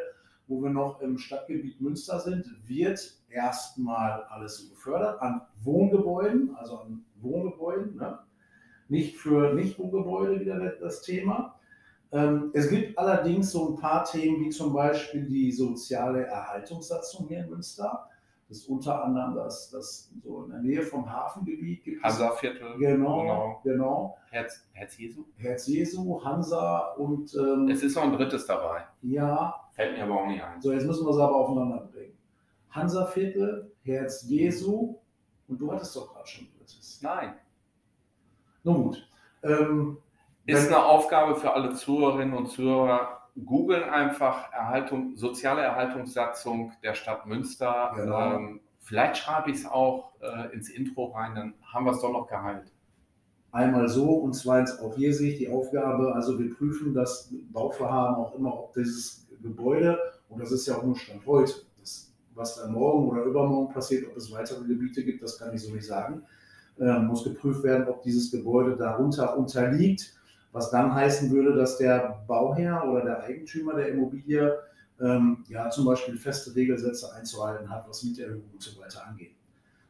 wo 0.52 0.62
wir 0.62 0.70
noch 0.70 1.00
im 1.00 1.16
Stadtgebiet 1.16 1.80
Münster 1.80 2.20
sind, 2.20 2.46
wird 2.66 3.14
erstmal 3.30 4.24
alles 4.24 4.58
so 4.58 4.68
gefördert 4.68 5.20
an 5.22 5.40
Wohngebäuden, 5.62 6.54
also 6.56 6.78
an 6.78 7.04
Wohngebäuden. 7.22 7.96
Ne? 7.96 8.18
Nicht 8.88 9.16
für 9.16 9.54
Nicht-Wohngebäude 9.54 10.40
wieder 10.40 10.58
das 10.58 11.00
Thema. 11.00 11.58
Ähm, 12.12 12.50
es 12.52 12.68
gibt 12.68 12.98
allerdings 12.98 13.50
so 13.50 13.70
ein 13.70 13.80
paar 13.80 14.04
Themen, 14.04 14.44
wie 14.44 14.50
zum 14.50 14.74
Beispiel 14.74 15.24
die 15.24 15.50
soziale 15.50 16.26
Erhaltungssatzung 16.26 17.28
hier 17.28 17.44
in 17.44 17.50
Münster 17.50 18.10
das 18.52 18.58
ist 18.58 18.68
unter 18.68 19.02
anderem 19.02 19.34
das, 19.34 19.70
das 19.70 20.12
so 20.22 20.44
in 20.44 20.50
der 20.50 20.60
Nähe 20.60 20.82
vom 20.82 21.10
Hafengebiet 21.10 21.84
gibt 21.84 22.02
Hansa-Viertel. 22.02 22.76
Genau, 22.76 23.22
genau. 23.22 23.60
genau. 23.64 24.18
Herz, 24.28 24.68
Herz 24.72 24.98
Jesu? 24.98 25.24
Herz 25.38 25.66
Jesu, 25.68 26.22
Hansa 26.22 26.92
und. 26.98 27.34
Ähm, 27.34 27.66
es 27.70 27.82
ist 27.82 27.96
noch 27.96 28.02
ein 28.02 28.12
drittes 28.12 28.44
dabei. 28.44 28.84
Ja. 29.00 29.61
Fällt 29.72 29.96
mir 29.96 30.04
aber 30.04 30.22
auch 30.22 30.26
nicht 30.26 30.42
ein. 30.42 30.60
So, 30.60 30.72
jetzt 30.72 30.86
müssen 30.86 31.04
wir 31.04 31.10
es 31.10 31.18
aber 31.18 31.34
aufeinander 31.34 31.88
bringen. 31.92 32.16
Hansa-Viertel, 32.70 33.72
Herz 33.82 34.24
Jesu 34.28 34.96
und 35.48 35.58
du 35.58 35.72
hattest 35.72 35.94
doch 35.96 36.12
gerade 36.12 36.26
schon 36.26 36.44
ein 36.46 36.52
drittes. 36.58 37.00
Nein. 37.02 37.34
Nun 38.64 38.84
gut. 38.84 39.08
Ähm, 39.42 39.98
ist 40.46 40.68
eine 40.68 40.84
Aufgabe 40.84 41.36
für 41.36 41.52
alle 41.52 41.74
Zuhörerinnen 41.74 42.34
und 42.34 42.46
Zuhörer 42.46 43.22
googeln 43.44 43.84
einfach 43.84 44.52
Erhaltung, 44.52 45.16
soziale 45.16 45.62
Erhaltungssatzung 45.62 46.72
der 46.82 46.94
Stadt 46.94 47.26
Münster. 47.26 47.92
Genau. 47.96 48.36
Ähm, 48.36 48.60
vielleicht 48.80 49.16
schreibe 49.18 49.50
ich 49.50 49.58
es 49.58 49.66
auch 49.66 50.12
äh, 50.20 50.52
ins 50.52 50.68
Intro 50.68 51.06
rein, 51.06 51.34
dann 51.34 51.54
haben 51.72 51.86
wir 51.86 51.92
es 51.92 52.00
doch 52.00 52.12
noch 52.12 52.26
geheilt. 52.26 52.72
Einmal 53.52 53.88
so 53.88 54.10
und 54.10 54.32
zweitens 54.34 54.78
auch 54.78 54.94
hier 54.94 55.12
sehe 55.12 55.32
ich 55.32 55.38
die 55.38 55.50
Aufgabe, 55.50 56.14
also 56.14 56.38
wir 56.38 56.54
prüfen 56.54 56.94
das 56.94 57.32
Bauvorhaben 57.52 58.16
auch 58.16 58.34
immer, 58.34 58.54
ob 58.54 58.72
dieses 58.72 59.21
Gebäude, 59.42 59.98
und 60.28 60.40
das 60.40 60.52
ist 60.52 60.66
ja 60.66 60.76
auch 60.76 60.84
nur 60.84 60.96
Stand 60.96 61.26
heute, 61.26 61.52
das, 61.78 62.12
was 62.34 62.56
dann 62.56 62.72
morgen 62.72 63.08
oder 63.08 63.24
übermorgen 63.24 63.72
passiert, 63.72 64.06
ob 64.08 64.16
es 64.16 64.32
weitere 64.32 64.64
Gebiete 64.64 65.04
gibt, 65.04 65.22
das 65.22 65.38
kann 65.38 65.54
ich 65.54 65.62
so 65.62 65.72
nicht 65.72 65.86
sagen, 65.86 66.22
äh, 66.78 66.98
muss 66.98 67.24
geprüft 67.24 67.62
werden, 67.62 67.86
ob 67.88 68.02
dieses 68.02 68.30
Gebäude 68.30 68.76
darunter 68.76 69.36
unterliegt. 69.36 70.14
Was 70.52 70.70
dann 70.70 70.94
heißen 70.94 71.30
würde, 71.30 71.54
dass 71.54 71.78
der 71.78 72.22
Bauherr 72.26 72.86
oder 72.86 73.04
der 73.04 73.22
Eigentümer 73.22 73.74
der 73.74 73.88
Immobilie 73.88 74.58
ähm, 75.00 75.44
ja 75.48 75.70
zum 75.70 75.86
Beispiel 75.86 76.16
feste 76.18 76.54
Regelsätze 76.54 77.12
einzuhalten 77.14 77.70
hat, 77.70 77.88
was 77.88 78.02
Mieterhöhungen 78.02 78.50
und 78.52 78.62
so 78.62 78.78
weiter 78.78 79.06
angeht. 79.06 79.34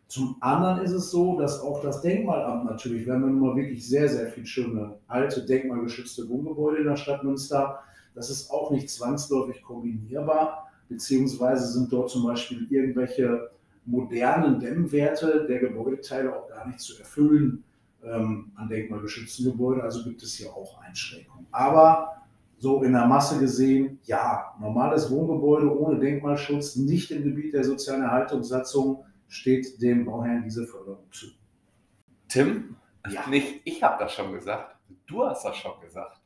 Zum 0.07 0.37
anderen 0.41 0.85
ist 0.85 0.93
es 0.93 1.11
so, 1.11 1.39
dass 1.39 1.61
auch 1.61 1.83
das 1.83 2.03
Denkmalamt 2.03 2.67
natürlich, 2.67 3.07
wenn 3.07 3.23
wir 3.23 3.29
nun 3.29 3.41
mal 3.41 3.57
wirklich 3.57 3.89
sehr, 3.89 4.09
sehr 4.09 4.29
viel 4.29 4.47
schöne 4.47 4.99
alte 5.09 5.45
denkmalgeschützte 5.45 6.29
Wohngebäude 6.29 6.83
in 6.83 6.87
der 6.87 6.97
Stadt 6.97 7.25
Münster, 7.25 7.81
das 8.15 8.31
ist 8.31 8.51
auch 8.51 8.71
nicht 8.71 8.91
zwangsläufig 8.91 9.63
kombinierbar, 9.63 10.69
beziehungsweise 10.89 11.67
sind 11.67 11.93
dort 11.93 12.11
zum 12.11 12.25
Beispiel 12.25 12.67
irgendwelche 12.71 13.51
modernen 13.85 14.61
Dämmwerte 14.61 15.47
der 15.49 15.59
Gebäudeteile 15.59 16.35
auch 16.35 16.49
gar 16.49 16.67
nicht 16.67 16.81
zu 16.81 16.99
erfüllen 16.99 17.65
ähm, 18.05 18.53
an 18.55 18.69
denkmalgeschützten 18.69 19.45
Gebäuden. 19.47 19.81
Also 19.81 20.05
gibt 20.05 20.23
es 20.23 20.35
hier 20.35 20.53
auch 20.53 20.81
Einschränkungen. 20.81 21.47
Aber 21.51 22.23
so 22.59 22.83
in 22.85 22.93
der 22.93 23.07
Masse 23.07 23.41
gesehen, 23.41 23.99
ja, 24.05 24.55
normales 24.61 25.11
Wohngebäude 25.11 25.77
ohne 25.77 25.99
Denkmalschutz, 25.99 26.77
nicht 26.77 27.11
im 27.11 27.25
Gebiet 27.25 27.55
der 27.55 27.65
sozialen 27.65 28.03
Erhaltungssatzung, 28.03 29.05
steht 29.27 29.83
dem 29.83 30.05
Bauherrn 30.05 30.45
diese 30.45 30.67
Förderung 30.67 31.11
zu. 31.11 31.27
Tim, 32.29 32.77
ja. 33.11 33.27
nicht 33.29 33.63
ich 33.65 33.83
habe 33.83 33.97
das 33.99 34.13
schon 34.13 34.33
gesagt, 34.33 34.77
du 35.07 35.25
hast 35.25 35.45
das 35.45 35.57
schon 35.57 35.81
gesagt. 35.81 36.22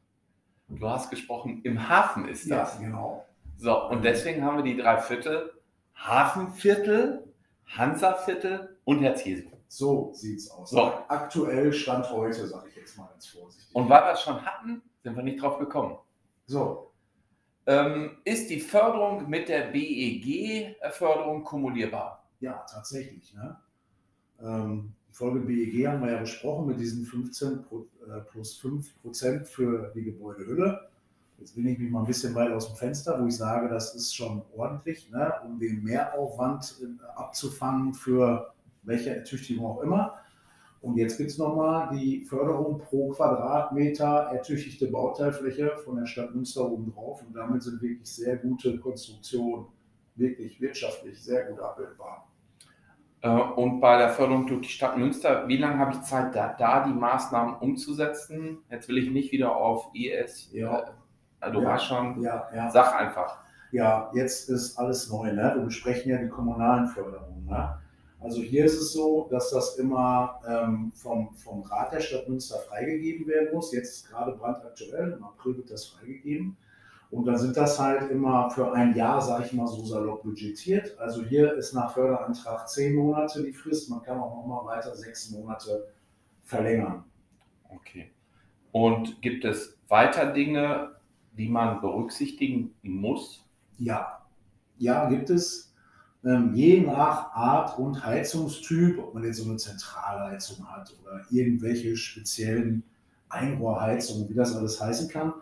Du 0.68 0.88
hast 0.88 1.10
gesprochen, 1.10 1.62
im 1.62 1.88
Hafen 1.88 2.28
ist 2.28 2.50
das. 2.50 2.74
Ja, 2.74 2.80
genau. 2.80 3.26
So, 3.56 3.88
und 3.88 4.04
deswegen 4.04 4.44
haben 4.44 4.56
wir 4.58 4.64
die 4.64 4.76
drei 4.76 4.98
Viertel, 4.98 5.52
Hafenviertel, 5.94 7.32
Hansaviertel 7.66 8.76
und 8.84 9.00
Herz 9.00 9.24
Jesu. 9.24 9.48
So 9.68 10.12
sieht 10.12 10.38
es 10.38 10.50
aus. 10.50 10.70
So. 10.70 10.92
Aktuell 11.08 11.72
Stand 11.72 12.10
heute, 12.10 12.46
sage 12.46 12.68
ich 12.68 12.76
jetzt 12.76 12.96
mal 12.98 13.06
ganz 13.06 13.26
vorsichtig. 13.26 13.74
Und 13.74 13.88
weil 13.88 14.02
wir 14.02 14.12
es 14.12 14.22
schon 14.22 14.44
hatten, 14.44 14.82
sind 15.02 15.16
wir 15.16 15.22
nicht 15.22 15.42
drauf 15.42 15.58
gekommen. 15.58 15.98
So. 16.46 16.92
Ähm, 17.66 18.18
ist 18.24 18.50
die 18.50 18.60
Förderung 18.60 19.28
mit 19.28 19.48
der 19.48 19.72
BEG-Förderung 19.72 21.42
kumulierbar? 21.42 22.28
Ja, 22.38 22.64
tatsächlich. 22.70 23.34
Ne? 23.34 23.60
Ähm, 24.40 24.94
Folge 25.16 25.40
BEG 25.40 25.86
haben 25.86 26.02
wir 26.02 26.12
ja 26.12 26.20
besprochen 26.20 26.66
mit 26.66 26.78
diesen 26.78 27.06
15 27.06 27.52
äh, 27.52 28.20
plus 28.30 28.58
5 28.58 29.00
Prozent 29.00 29.48
für 29.48 29.90
die 29.94 30.04
Gebäudehülle. 30.04 30.90
Jetzt 31.38 31.54
bin 31.54 31.66
ich 31.66 31.78
mich 31.78 31.90
mal 31.90 32.00
ein 32.00 32.06
bisschen 32.06 32.34
weit 32.34 32.52
aus 32.52 32.66
dem 32.68 32.76
Fenster, 32.76 33.18
wo 33.18 33.26
ich 33.26 33.34
sage, 33.34 33.70
das 33.70 33.94
ist 33.94 34.14
schon 34.14 34.42
ordentlich, 34.54 35.10
ne, 35.10 35.32
um 35.46 35.58
den 35.58 35.82
Mehraufwand 35.82 36.82
äh, 36.82 37.02
abzufangen 37.14 37.94
für 37.94 38.52
welche 38.82 39.16
Ertüchtigung 39.16 39.64
auch 39.64 39.80
immer. 39.80 40.18
Und 40.82 40.98
jetzt 40.98 41.16
gibt 41.16 41.30
es 41.30 41.38
nochmal 41.38 41.96
die 41.96 42.26
Förderung 42.26 42.78
pro 42.78 43.08
Quadratmeter 43.12 44.28
ertüchtigte 44.34 44.88
Bauteilfläche 44.88 45.78
von 45.82 45.96
der 45.96 46.04
Stadt 46.04 46.34
Münster 46.34 46.70
obendrauf. 46.70 47.22
Und 47.26 47.34
damit 47.34 47.62
sind 47.62 47.80
wirklich 47.80 48.06
sehr 48.06 48.36
gute 48.36 48.78
Konstruktionen, 48.78 49.64
wirklich 50.14 50.60
wirtschaftlich 50.60 51.24
sehr 51.24 51.46
gut 51.46 51.58
abbildbar. 51.58 52.28
Äh, 53.26 53.60
und 53.60 53.80
bei 53.80 53.98
der 53.98 54.10
Förderung 54.10 54.46
durch 54.46 54.66
die 54.66 54.72
Stadt 54.72 54.96
Münster, 54.96 55.48
wie 55.48 55.56
lange 55.56 55.78
habe 55.78 55.92
ich 55.92 56.02
Zeit, 56.02 56.34
da, 56.34 56.54
da, 56.56 56.86
die 56.86 56.92
Maßnahmen 56.92 57.56
umzusetzen? 57.56 58.58
Jetzt 58.70 58.88
will 58.88 58.98
ich 58.98 59.10
nicht 59.10 59.32
wieder 59.32 59.56
auf 59.56 59.88
IS. 59.94 60.50
Ja. 60.52 60.94
Äh, 61.40 61.50
du 61.50 61.60
ja, 61.60 61.68
warst 61.68 61.86
schon. 61.86 62.20
Ja, 62.22 62.48
ja. 62.54 62.70
Sag 62.70 62.94
einfach. 62.94 63.38
Ja, 63.72 64.10
jetzt 64.14 64.48
ist 64.48 64.78
alles 64.78 65.10
neu. 65.10 65.32
Ne? 65.32 65.52
Wir 65.56 65.64
besprechen 65.64 66.10
ja 66.10 66.18
die 66.18 66.28
kommunalen 66.28 66.86
Förderungen. 66.86 67.46
Ne? 67.46 67.78
Also 68.20 68.40
hier 68.40 68.64
ist 68.64 68.80
es 68.80 68.92
so, 68.92 69.28
dass 69.30 69.50
das 69.50 69.76
immer 69.76 70.40
ähm, 70.48 70.92
vom, 70.94 71.34
vom 71.34 71.62
Rat 71.62 71.92
der 71.92 72.00
Stadt 72.00 72.28
Münster 72.28 72.58
freigegeben 72.60 73.26
werden 73.26 73.48
muss. 73.52 73.72
Jetzt 73.72 73.96
ist 73.96 74.08
gerade 74.08 74.32
brandaktuell, 74.32 75.12
im 75.12 75.24
April 75.24 75.56
wird 75.58 75.70
das 75.70 75.86
freigegeben. 75.86 76.56
Und 77.10 77.26
dann 77.26 77.38
sind 77.38 77.56
das 77.56 77.78
halt 77.78 78.10
immer 78.10 78.50
für 78.50 78.72
ein 78.72 78.94
Jahr, 78.96 79.20
sage 79.20 79.44
ich 79.46 79.52
mal 79.52 79.66
so 79.66 79.84
salopp, 79.84 80.22
budgetiert. 80.22 80.98
Also 80.98 81.22
hier 81.22 81.54
ist 81.54 81.72
nach 81.72 81.94
Förderantrag 81.94 82.68
zehn 82.68 82.96
Monate 82.96 83.42
die 83.44 83.52
Frist. 83.52 83.88
Man 83.90 84.02
kann 84.02 84.18
auch 84.18 84.34
noch 84.34 84.46
mal 84.46 84.66
weiter 84.66 84.94
sechs 84.96 85.30
Monate 85.30 85.88
verlängern. 86.42 87.04
Okay. 87.68 88.10
Und 88.72 89.22
gibt 89.22 89.44
es 89.44 89.78
weiter 89.88 90.32
Dinge, 90.32 90.96
die 91.32 91.48
man 91.48 91.80
berücksichtigen 91.80 92.74
muss? 92.82 93.44
Ja, 93.78 94.26
ja, 94.78 95.08
gibt 95.08 95.30
es 95.30 95.74
ähm, 96.24 96.54
je 96.54 96.80
nach 96.80 97.32
Art 97.32 97.78
und 97.78 98.04
Heizungstyp, 98.04 98.98
ob 98.98 99.14
man 99.14 99.24
jetzt 99.24 99.38
so 99.38 99.48
eine 99.48 99.56
Zentralheizung 99.56 100.66
hat 100.66 100.92
oder 101.02 101.24
irgendwelche 101.30 101.96
speziellen 101.96 102.82
Einrohrheizungen, 103.28 104.28
wie 104.28 104.34
das 104.34 104.56
alles 104.56 104.80
heißen 104.80 105.08
kann, 105.08 105.32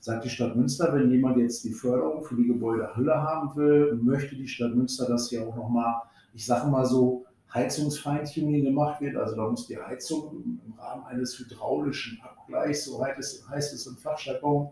sagt 0.00 0.24
die 0.24 0.30
Stadt 0.30 0.56
Münster, 0.56 0.92
wenn 0.94 1.10
jemand 1.10 1.36
jetzt 1.36 1.62
die 1.64 1.72
Förderung 1.72 2.24
für 2.24 2.34
die 2.34 2.46
Gebäudehülle 2.46 3.14
haben 3.14 3.54
will, 3.54 3.94
möchte 4.02 4.34
die 4.34 4.48
Stadt 4.48 4.74
Münster 4.74 5.06
das 5.06 5.28
hier 5.28 5.46
auch 5.46 5.54
nochmal, 5.54 6.02
ich 6.34 6.44
sage 6.44 6.68
mal 6.68 6.86
so, 6.86 7.24
Heizungsfeintuning 7.52 8.64
gemacht 8.64 9.00
wird. 9.00 9.16
Also 9.16 9.36
da 9.36 9.48
muss 9.48 9.66
die 9.66 9.78
Heizung 9.78 10.60
im 10.64 10.72
Rahmen 10.78 11.04
eines 11.04 11.38
hydraulischen 11.38 12.20
Abgleichs, 12.22 12.84
so 12.84 13.04
es, 13.18 13.44
heißt 13.48 13.74
es 13.74 13.86
im 13.86 13.96
Fachjargon, 13.96 14.70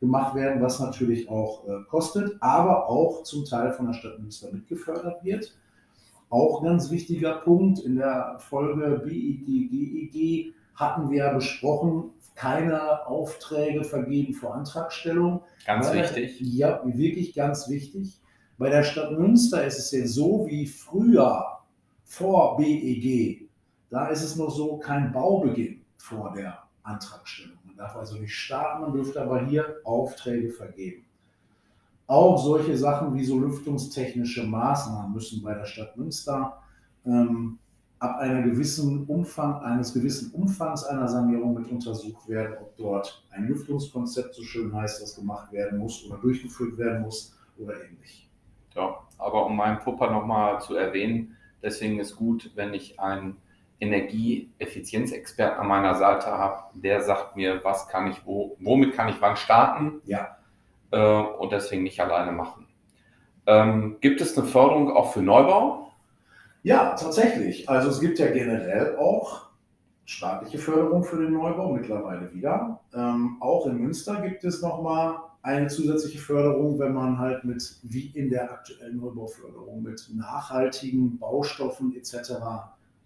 gemacht 0.00 0.34
werden, 0.34 0.60
was 0.60 0.78
natürlich 0.78 1.28
auch 1.28 1.66
äh, 1.66 1.82
kostet, 1.88 2.36
aber 2.40 2.88
auch 2.88 3.22
zum 3.22 3.44
Teil 3.46 3.72
von 3.72 3.86
der 3.86 3.94
Stadt 3.94 4.18
Münster 4.18 4.52
mitgefördert 4.52 5.24
wird. 5.24 5.56
Auch 6.28 6.62
ganz 6.62 6.90
wichtiger 6.90 7.36
Punkt 7.36 7.78
in 7.78 7.96
der 7.96 8.36
Folge 8.40 9.00
BIG, 9.04 9.70
GEG 9.70 10.54
hatten 10.76 11.10
wir 11.10 11.18
ja 11.24 11.32
besprochen, 11.32 12.10
keine 12.34 13.06
Aufträge 13.06 13.82
vergeben 13.82 14.34
vor 14.34 14.54
Antragstellung. 14.54 15.42
Ganz 15.66 15.88
Weil- 15.88 16.02
wichtig. 16.02 16.40
Ja, 16.40 16.82
wirklich 16.84 17.34
ganz 17.34 17.68
wichtig. 17.68 18.20
Bei 18.58 18.70
der 18.70 18.84
Stadt 18.84 19.12
Münster 19.18 19.64
ist 19.64 19.78
es 19.78 19.90
ja 19.90 20.06
so 20.06 20.46
wie 20.46 20.66
früher 20.66 21.44
vor 22.04 22.56
BEG. 22.56 23.48
Da 23.90 24.08
ist 24.08 24.22
es 24.22 24.36
noch 24.36 24.50
so 24.50 24.76
kein 24.78 25.12
Baubeginn 25.12 25.82
vor 25.96 26.32
der 26.32 26.62
Antragstellung. 26.82 27.58
Man 27.64 27.76
darf 27.76 27.96
also 27.96 28.16
nicht 28.18 28.34
starten, 28.34 28.82
man 28.82 28.92
dürfte 28.92 29.20
aber 29.20 29.44
hier 29.46 29.76
Aufträge 29.84 30.50
vergeben. 30.50 31.04
Auch 32.06 32.38
solche 32.42 32.76
Sachen 32.76 33.14
wie 33.14 33.24
so 33.24 33.38
lüftungstechnische 33.38 34.44
Maßnahmen 34.44 35.12
müssen 35.12 35.42
bei 35.42 35.54
der 35.54 35.66
Stadt 35.66 35.96
Münster 35.96 36.62
ähm, 37.04 37.58
ab 37.98 38.18
einer 38.18 38.42
gewissen 38.42 39.06
Umfang, 39.06 39.62
eines 39.62 39.94
gewissen 39.94 40.32
Umfangs 40.32 40.84
einer 40.84 41.08
Sanierung 41.08 41.54
mit 41.54 41.70
untersucht 41.70 42.28
werden, 42.28 42.56
ob 42.60 42.76
dort 42.76 43.24
ein 43.30 43.48
Lüftungskonzept, 43.48 44.34
so 44.34 44.42
schön 44.42 44.74
heißt, 44.74 45.02
das 45.02 45.16
gemacht 45.16 45.52
werden 45.52 45.78
muss 45.78 46.04
oder 46.06 46.18
durchgeführt 46.18 46.76
werden 46.76 47.02
muss 47.02 47.36
oder 47.58 47.74
nicht. 48.00 48.28
Ja, 48.74 48.98
aber 49.18 49.46
um 49.46 49.56
meinen 49.56 49.78
Pupper 49.78 50.10
nochmal 50.10 50.60
zu 50.60 50.74
erwähnen, 50.74 51.36
deswegen 51.62 51.98
ist 51.98 52.16
gut, 52.16 52.50
wenn 52.54 52.74
ich 52.74 53.00
einen 53.00 53.38
Energieeffizienzexperten 53.80 55.58
an 55.60 55.68
meiner 55.68 55.94
Seite 55.94 56.26
habe, 56.26 56.64
der 56.74 57.02
sagt 57.02 57.36
mir, 57.36 57.62
was 57.64 57.88
kann 57.88 58.10
ich, 58.10 58.24
wo, 58.26 58.56
womit 58.60 58.94
kann 58.94 59.08
ich 59.08 59.20
wann 59.20 59.36
starten 59.36 60.00
Ja, 60.04 60.36
äh, 60.90 60.98
und 60.98 61.52
deswegen 61.52 61.82
nicht 61.82 62.00
alleine 62.00 62.32
machen. 62.32 62.66
Ähm, 63.46 63.96
gibt 64.00 64.20
es 64.20 64.36
eine 64.36 64.46
Förderung 64.46 64.90
auch 64.90 65.12
für 65.12 65.22
Neubau? 65.22 65.85
Ja, 66.66 66.94
tatsächlich. 66.94 67.68
Also 67.68 67.90
es 67.90 68.00
gibt 68.00 68.18
ja 68.18 68.26
generell 68.26 68.96
auch 68.96 69.50
staatliche 70.04 70.58
Förderung 70.58 71.04
für 71.04 71.22
den 71.22 71.32
Neubau 71.32 71.72
mittlerweile 71.72 72.34
wieder. 72.34 72.80
Ähm, 72.92 73.36
auch 73.38 73.66
in 73.66 73.78
Münster 73.78 74.20
gibt 74.20 74.42
es 74.42 74.62
nochmal 74.62 75.16
eine 75.42 75.68
zusätzliche 75.68 76.18
Förderung, 76.18 76.76
wenn 76.80 76.92
man 76.92 77.20
halt 77.20 77.44
mit, 77.44 77.78
wie 77.84 78.08
in 78.08 78.30
der 78.30 78.50
aktuellen 78.50 78.96
Neubauförderung, 78.96 79.84
mit 79.84 80.10
nachhaltigen 80.12 81.16
Baustoffen 81.20 81.94
etc. 81.94 82.32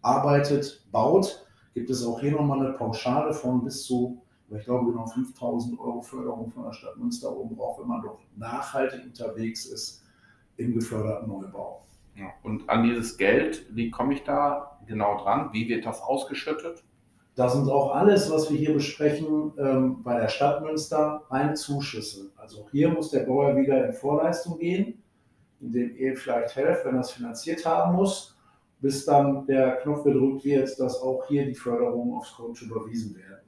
arbeitet, 0.00 0.82
baut, 0.90 1.46
gibt 1.74 1.90
es 1.90 2.02
auch 2.02 2.18
hier 2.18 2.32
nochmal 2.32 2.64
eine 2.66 2.72
Pauschale 2.78 3.34
von 3.34 3.62
bis 3.62 3.84
zu, 3.84 4.22
ich 4.48 4.64
glaube, 4.64 4.90
genau 4.90 5.06
5000 5.06 5.78
Euro 5.78 6.00
Förderung 6.00 6.50
von 6.50 6.64
der 6.64 6.72
Stadt 6.72 6.96
Münster 6.96 7.30
oben 7.36 7.54
drauf, 7.54 7.78
wenn 7.78 7.88
man 7.88 8.00
doch 8.00 8.20
nachhaltig 8.36 9.04
unterwegs 9.04 9.66
ist 9.66 10.02
im 10.56 10.72
geförderten 10.72 11.28
Neubau. 11.28 11.82
Ja. 12.20 12.26
Und 12.42 12.68
an 12.68 12.84
dieses 12.84 13.16
Geld, 13.16 13.66
wie 13.74 13.90
komme 13.90 14.14
ich 14.14 14.22
da 14.24 14.78
genau 14.86 15.18
dran? 15.22 15.50
Wie 15.52 15.68
wird 15.68 15.86
das 15.86 16.02
ausgeschüttet? 16.02 16.84
Das 17.36 17.54
sind 17.54 17.70
auch 17.70 17.94
alles, 17.94 18.30
was 18.30 18.50
wir 18.50 18.58
hier 18.58 18.74
besprechen, 18.74 19.52
ähm, 19.58 20.02
bei 20.02 20.18
der 20.20 20.28
Stadt 20.28 20.62
Münster, 20.62 21.22
reine 21.30 21.54
Zuschüsse. 21.54 22.30
Also 22.36 22.66
hier 22.70 22.88
muss 22.90 23.10
der 23.10 23.20
Bauer 23.20 23.56
wieder 23.56 23.86
in 23.86 23.92
Vorleistung 23.92 24.58
gehen, 24.58 25.02
indem 25.60 25.96
ihr 25.96 26.16
vielleicht 26.16 26.54
helft, 26.56 26.84
wenn 26.84 26.94
er 26.96 27.00
es 27.00 27.12
finanziert 27.12 27.64
haben 27.64 27.94
muss, 27.94 28.36
bis 28.80 29.04
dann 29.06 29.46
der 29.46 29.76
Knopf 29.76 30.04
gedrückt 30.04 30.44
wird, 30.44 30.78
dass 30.78 31.00
auch 31.00 31.24
hier 31.28 31.46
die 31.46 31.54
Förderungen 31.54 32.14
aufs 32.18 32.34
Konto 32.34 32.64
überwiesen 32.64 33.14
werden. 33.16 33.46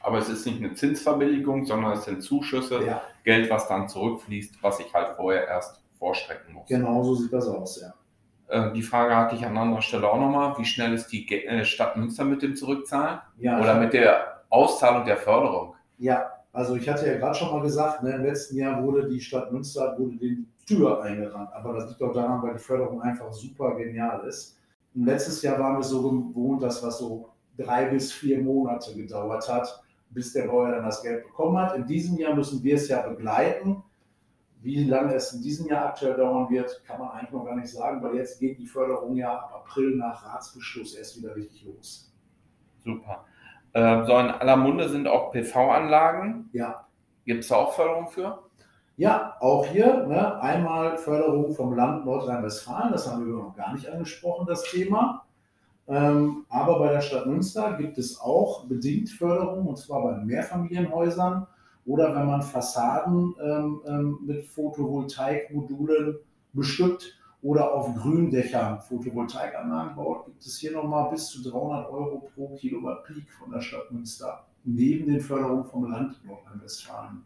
Aber 0.00 0.18
es 0.18 0.28
ist 0.28 0.44
nicht 0.46 0.58
eine 0.62 0.74
Zinsverbilligung, 0.74 1.64
sondern 1.64 1.92
es 1.92 2.04
sind 2.04 2.22
Zuschüsse, 2.22 2.84
Ja, 2.84 3.02
Geld, 3.24 3.48
was 3.50 3.66
dann 3.68 3.88
zurückfließt, 3.88 4.62
was 4.62 4.78
ich 4.80 4.92
halt 4.92 5.16
vorher 5.16 5.46
erst 5.48 5.80
vorstrecken 5.98 6.54
muss. 6.54 6.68
genau 6.68 7.02
so 7.04 7.14
sieht 7.14 7.32
das 7.32 7.46
aus, 7.46 7.80
ja. 7.80 7.94
Äh, 8.52 8.72
Die 8.72 8.82
Frage 8.82 9.16
hatte 9.16 9.34
ich 9.34 9.46
an 9.46 9.56
anderer 9.56 9.82
Stelle 9.82 10.08
auch 10.08 10.20
nochmal. 10.20 10.54
Wie 10.58 10.64
schnell 10.64 10.92
ist 10.92 11.08
die 11.08 11.26
äh, 11.32 11.64
Stadt 11.64 11.96
Münster 11.96 12.24
mit 12.24 12.42
dem 12.42 12.54
Zurückzahlen? 12.54 13.20
ja 13.38 13.58
Oder 13.58 13.76
mit 13.76 13.94
der 13.94 14.42
Auszahlung 14.50 15.06
der 15.06 15.16
Förderung? 15.16 15.74
Ja, 15.98 16.30
also 16.52 16.76
ich 16.76 16.86
hatte 16.88 17.06
ja 17.06 17.16
gerade 17.16 17.34
schon 17.34 17.50
mal 17.50 17.62
gesagt, 17.62 18.02
ne, 18.02 18.12
im 18.12 18.24
letzten 18.24 18.56
Jahr 18.56 18.82
wurde 18.82 19.08
die 19.08 19.20
Stadt 19.20 19.50
Münster 19.50 19.96
wurde 19.98 20.16
die 20.16 20.46
Tür 20.66 21.02
eingerannt. 21.02 21.48
Aber 21.54 21.72
das 21.72 21.88
liegt 21.88 22.02
auch 22.02 22.12
daran, 22.12 22.42
weil 22.42 22.52
die 22.52 22.58
Förderung 22.58 23.00
einfach 23.00 23.32
super 23.32 23.74
genial 23.74 24.26
ist. 24.26 24.58
Und 24.94 25.06
letztes 25.06 25.40
Jahr 25.40 25.58
waren 25.58 25.78
wir 25.78 25.82
so 25.82 26.02
gewohnt, 26.02 26.62
dass 26.62 26.82
was 26.82 26.98
so 26.98 27.30
drei 27.56 27.86
bis 27.86 28.12
vier 28.12 28.42
Monate 28.42 28.94
gedauert 28.94 29.48
hat, 29.48 29.82
bis 30.10 30.34
der 30.34 30.46
Bauer 30.46 30.70
dann 30.70 30.84
das 30.84 31.02
Geld 31.02 31.24
bekommen 31.24 31.56
hat. 31.56 31.74
In 31.74 31.86
diesem 31.86 32.18
Jahr 32.18 32.34
müssen 32.34 32.62
wir 32.62 32.74
es 32.74 32.88
ja 32.88 33.00
begleiten. 33.00 33.82
Wie 34.62 34.84
lange 34.84 35.14
es 35.14 35.32
in 35.32 35.42
diesem 35.42 35.66
Jahr 35.66 35.86
aktuell 35.86 36.16
dauern 36.16 36.48
wird, 36.48 36.82
kann 36.86 37.00
man 37.00 37.10
eigentlich 37.10 37.32
noch 37.32 37.44
gar 37.44 37.56
nicht 37.56 37.70
sagen, 37.70 38.02
weil 38.02 38.14
jetzt 38.14 38.38
geht 38.38 38.58
die 38.58 38.66
Förderung 38.66 39.16
ja 39.16 39.34
ab 39.34 39.52
April 39.64 39.96
nach 39.96 40.24
Ratsbeschluss 40.24 40.94
erst 40.94 41.18
wieder 41.18 41.34
richtig 41.34 41.64
los. 41.64 42.12
Super. 42.84 43.24
Äh, 43.72 44.04
So 44.04 44.18
in 44.18 44.26
aller 44.28 44.56
Munde 44.56 44.88
sind 44.88 45.08
auch 45.08 45.32
PV-Anlagen. 45.32 46.48
Ja, 46.52 46.86
Gibt 47.24 47.42
es 47.44 47.48
da 47.48 47.56
auch 47.56 47.72
Förderung 47.72 48.08
für? 48.08 48.42
Ja, 48.96 49.36
auch 49.40 49.64
hier 49.66 50.06
ne, 50.06 50.40
einmal 50.40 50.98
Förderung 50.98 51.54
vom 51.54 51.74
Land 51.74 52.04
Nordrhein-Westfalen, 52.04 52.92
das 52.92 53.10
haben 53.10 53.26
wir 53.26 53.34
noch 53.34 53.56
gar 53.56 53.72
nicht 53.72 53.88
angesprochen, 53.88 54.46
das 54.46 54.64
Thema. 54.64 55.24
Ähm, 55.88 56.44
aber 56.48 56.78
bei 56.78 56.92
der 56.92 57.00
Stadt 57.00 57.26
Münster 57.26 57.76
gibt 57.76 57.98
es 57.98 58.20
auch 58.20 58.66
bedingt 58.66 59.08
Förderung, 59.08 59.66
und 59.66 59.78
zwar 59.78 60.02
bei 60.02 60.16
Mehrfamilienhäusern 60.18 61.46
oder 61.84 62.14
wenn 62.14 62.26
man 62.26 62.42
Fassaden 62.42 63.34
ähm, 63.42 63.82
ähm, 63.86 64.18
mit 64.24 64.44
Photovoltaikmodulen 64.46 66.16
bestückt 66.52 67.18
oder 67.42 67.72
auf 67.74 67.94
Gründächern 67.96 68.80
Photovoltaikanlagen 68.80 69.96
baut, 69.96 70.26
gibt 70.26 70.42
es 70.42 70.58
hier 70.58 70.72
nochmal 70.72 71.10
bis 71.10 71.26
zu 71.28 71.42
300 71.50 71.90
Euro 71.90 72.30
pro 72.34 72.54
Kilowatt 72.56 73.04
Peak 73.04 73.30
von 73.32 73.50
der 73.50 73.60
Stadt 73.60 73.90
Münster, 73.90 74.46
neben 74.64 75.06
den 75.06 75.20
Förderungen 75.20 75.64
vom 75.64 75.90
Land 75.90 76.24
Nordrhein-Westfalen. 76.24 77.24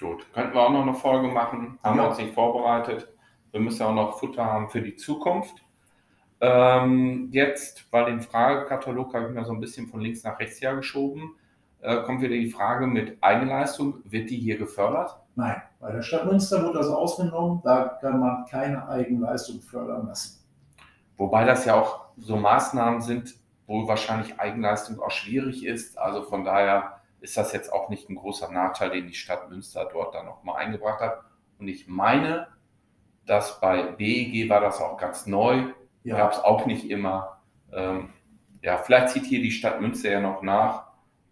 Gut. 0.00 0.26
Könnten 0.32 0.54
wir 0.54 0.60
auch 0.62 0.72
noch 0.72 0.82
eine 0.82 0.94
Folge 0.94 1.28
machen. 1.28 1.78
Haben 1.82 1.96
Ja. 1.98 2.04
wir 2.04 2.08
uns 2.10 2.18
nicht 2.18 2.34
vorbereitet. 2.34 3.08
Wir 3.52 3.60
müssen 3.60 3.80
ja 3.80 3.88
auch 3.88 3.94
noch 3.94 4.18
Futter 4.18 4.44
haben 4.44 4.68
für 4.68 4.82
die 4.82 4.96
Zukunft. 4.96 5.64
Ähm, 6.40 7.28
jetzt 7.32 7.90
bei 7.90 8.04
dem 8.04 8.20
Fragekatalog 8.20 9.14
habe 9.14 9.28
ich 9.28 9.34
mir 9.34 9.44
so 9.44 9.52
ein 9.52 9.60
bisschen 9.60 9.86
von 9.86 10.00
links 10.00 10.22
nach 10.24 10.38
rechts 10.38 10.60
her 10.60 10.76
geschoben. 10.76 11.34
Äh, 11.80 12.02
kommt 12.02 12.20
wieder 12.20 12.34
die 12.34 12.50
Frage 12.50 12.86
mit 12.86 13.22
Eigenleistung. 13.22 14.00
Wird 14.04 14.30
die 14.30 14.36
hier 14.36 14.58
gefördert? 14.58 15.16
Nein, 15.34 15.60
bei 15.80 15.92
der 15.92 16.02
Stadt 16.02 16.24
Münster 16.24 16.62
wurde 16.62 16.78
das 16.78 16.88
ausgenommen, 16.88 17.60
da 17.62 17.98
kann 18.00 18.18
man 18.18 18.46
keine 18.46 18.88
Eigenleistung 18.88 19.60
fördern 19.60 20.06
lassen. 20.06 20.42
Wobei 21.18 21.44
das 21.44 21.66
ja 21.66 21.74
auch 21.74 22.06
so 22.16 22.36
Maßnahmen 22.36 23.02
sind, 23.02 23.34
wo 23.66 23.86
wahrscheinlich 23.86 24.40
Eigenleistung 24.40 24.98
auch 25.00 25.10
schwierig 25.10 25.66
ist. 25.66 25.98
Also 25.98 26.22
von 26.22 26.44
daher 26.44 27.00
ist 27.20 27.36
das 27.36 27.52
jetzt 27.52 27.72
auch 27.72 27.90
nicht 27.90 28.08
ein 28.08 28.16
großer 28.16 28.50
Nachteil, 28.50 28.90
den 28.90 29.08
die 29.08 29.14
Stadt 29.14 29.50
Münster 29.50 29.88
dort 29.92 30.14
dann 30.14 30.26
nochmal 30.26 30.56
eingebracht 30.56 31.00
hat. 31.00 31.20
Und 31.58 31.68
ich 31.68 31.86
meine, 31.86 32.48
dass 33.26 33.60
bei 33.60 33.82
BEG 33.82 34.48
war 34.48 34.60
das 34.60 34.80
auch 34.80 34.96
ganz 34.96 35.26
neu, 35.26 35.72
gab 36.04 36.32
es 36.32 36.38
auch 36.38 36.66
nicht 36.66 36.88
immer. 36.90 37.40
Ähm, 37.72 38.10
ja, 38.62 38.78
vielleicht 38.78 39.10
zieht 39.10 39.24
hier 39.24 39.42
die 39.42 39.50
Stadt 39.50 39.80
Münster 39.80 40.10
ja 40.10 40.20
noch 40.20 40.42
nach. 40.42 40.85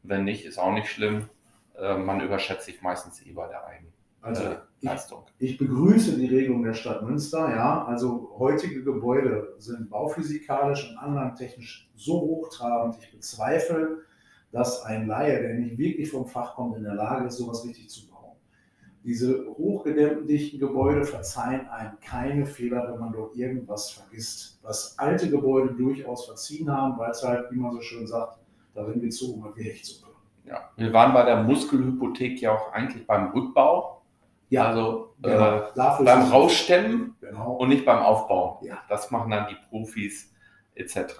Wenn 0.04 0.24
nicht, 0.24 0.44
ist 0.44 0.58
auch 0.58 0.72
nicht 0.72 0.88
schlimm. 0.88 1.28
Äh, 1.76 1.96
man 1.96 2.20
überschätzt 2.20 2.66
sich 2.66 2.80
meistens 2.82 3.24
eh 3.26 3.32
bei 3.32 3.48
der 3.48 3.64
also 4.24 4.42
ich, 4.42 4.88
Eigenleistung. 4.88 5.24
ich 5.38 5.58
begrüße 5.58 6.16
die 6.16 6.26
Regelung 6.26 6.62
der 6.62 6.72
Stadt 6.72 7.02
Münster, 7.02 7.50
ja. 7.50 7.84
Also 7.84 8.34
heutige 8.38 8.82
Gebäude 8.82 9.54
sind 9.58 9.90
bauphysikalisch 9.90 10.88
und 10.90 10.96
anlagentechnisch 10.96 11.90
so 11.94 12.22
hochtrabend, 12.22 12.96
ich 13.02 13.12
bezweifle, 13.12 13.98
dass 14.50 14.82
ein 14.84 15.06
Laie, 15.06 15.42
der 15.42 15.54
nicht 15.54 15.76
wirklich 15.76 16.10
vom 16.10 16.26
Fach 16.26 16.54
kommt, 16.54 16.76
in 16.76 16.84
der 16.84 16.94
Lage 16.94 17.26
ist, 17.26 17.36
sowas 17.36 17.66
richtig 17.66 17.90
zu 17.90 18.08
bauen. 18.08 18.36
Diese 19.02 19.46
hochgedämmten, 19.58 20.26
dichten 20.26 20.58
Gebäude 20.58 21.04
verzeihen 21.04 21.68
einem 21.68 22.00
keine 22.00 22.46
Fehler, 22.46 22.90
wenn 22.90 23.00
man 23.00 23.12
dort 23.12 23.36
irgendwas 23.36 23.90
vergisst. 23.90 24.58
Was 24.62 24.98
alte 24.98 25.28
Gebäude 25.28 25.74
durchaus 25.74 26.24
verziehen 26.24 26.72
haben, 26.72 26.98
weil 26.98 27.10
es 27.10 27.22
halt, 27.22 27.50
wie 27.50 27.58
man 27.58 27.72
so 27.72 27.82
schön 27.82 28.06
sagt, 28.06 28.38
darin 28.74 29.00
gezogen 29.00 29.42
wird 29.44 29.56
wie 29.56 29.64
Hechtsuppe. 29.64 30.10
Ja. 30.44 30.70
Wir 30.76 30.92
waren 30.92 31.12
bei 31.14 31.24
der 31.24 31.42
Muskelhypothek 31.42 32.40
ja 32.40 32.52
auch 32.52 32.72
eigentlich 32.72 33.06
beim 33.06 33.30
Rückbau. 33.30 34.02
Ja, 34.50 34.66
also 34.68 35.14
genau. 35.22 35.56
äh, 35.58 36.04
beim 36.04 36.22
Rausstemmen 36.30 37.16
Genau. 37.20 37.54
und 37.54 37.70
nicht 37.70 37.84
beim 37.84 37.98
Aufbau. 38.00 38.60
Ja. 38.62 38.82
Das 38.88 39.10
machen 39.10 39.30
dann 39.30 39.48
die 39.48 39.56
Profis 39.68 40.32
etc. 40.74 41.14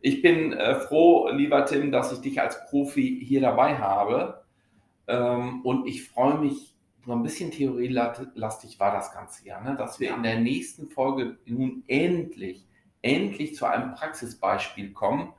Ich 0.00 0.22
bin 0.22 0.52
äh, 0.52 0.74
froh, 0.76 1.28
lieber 1.30 1.64
Tim, 1.64 1.90
dass 1.90 2.12
ich 2.12 2.20
dich 2.20 2.40
als 2.40 2.64
Profi 2.66 3.22
hier 3.24 3.40
dabei 3.40 3.78
habe. 3.78 4.44
Ähm, 5.08 5.62
und 5.64 5.86
ich 5.86 6.08
freue 6.08 6.38
mich, 6.38 6.74
so 7.06 7.12
ein 7.12 7.22
bisschen 7.22 7.50
theorielastig 7.50 8.78
war 8.78 8.92
das 8.92 9.12
Ganze 9.12 9.46
ja, 9.46 9.58
ne? 9.60 9.74
dass 9.74 9.98
wir 10.00 10.08
Ja. 10.08 10.16
in 10.16 10.22
der 10.22 10.38
nächsten 10.38 10.86
Folge 10.90 11.38
nun 11.46 11.82
endlich, 11.86 12.66
endlich 13.02 13.56
zu 13.56 13.64
einem 13.64 13.94
Praxisbeispiel 13.94 14.92
kommen. 14.92 15.32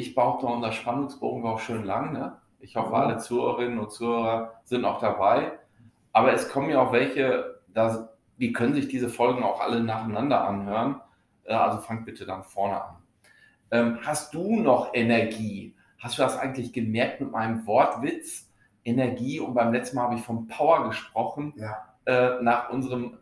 Ich 0.00 0.14
behaupte, 0.14 0.46
unser 0.46 0.72
Spannungsbogen 0.72 1.42
war 1.42 1.56
auch 1.56 1.60
schön 1.60 1.84
lang. 1.84 2.14
Ne? 2.14 2.32
Ich 2.58 2.74
hoffe, 2.74 2.94
alle 2.96 3.18
Zuhörerinnen 3.18 3.78
und 3.78 3.92
Zuhörer 3.92 4.54
sind 4.64 4.86
auch 4.86 4.98
dabei. 4.98 5.52
Aber 6.12 6.32
es 6.32 6.48
kommen 6.48 6.70
ja 6.70 6.80
auch 6.80 6.90
welche, 6.90 7.60
die 8.38 8.52
können 8.54 8.72
sich 8.72 8.88
diese 8.88 9.10
Folgen 9.10 9.42
auch 9.42 9.60
alle 9.60 9.82
nacheinander 9.82 10.42
anhören. 10.42 11.02
Äh, 11.44 11.52
also 11.52 11.80
fangt 11.80 12.06
bitte 12.06 12.24
dann 12.24 12.44
vorne 12.44 12.82
an. 12.82 12.96
Ähm, 13.70 13.98
hast 14.02 14.32
du 14.32 14.58
noch 14.58 14.94
Energie? 14.94 15.76
Hast 15.98 16.16
du 16.16 16.22
das 16.22 16.38
eigentlich 16.38 16.72
gemerkt 16.72 17.20
mit 17.20 17.30
meinem 17.30 17.66
Wortwitz? 17.66 18.50
Energie 18.82 19.38
und 19.38 19.52
beim 19.52 19.70
letzten 19.70 19.96
Mal 19.96 20.04
habe 20.04 20.14
ich 20.14 20.22
vom 20.22 20.48
Power 20.48 20.84
gesprochen. 20.88 21.52
Ja. 21.56 21.76
Äh, 22.06 22.42
nach 22.42 22.70
unserem 22.70 23.18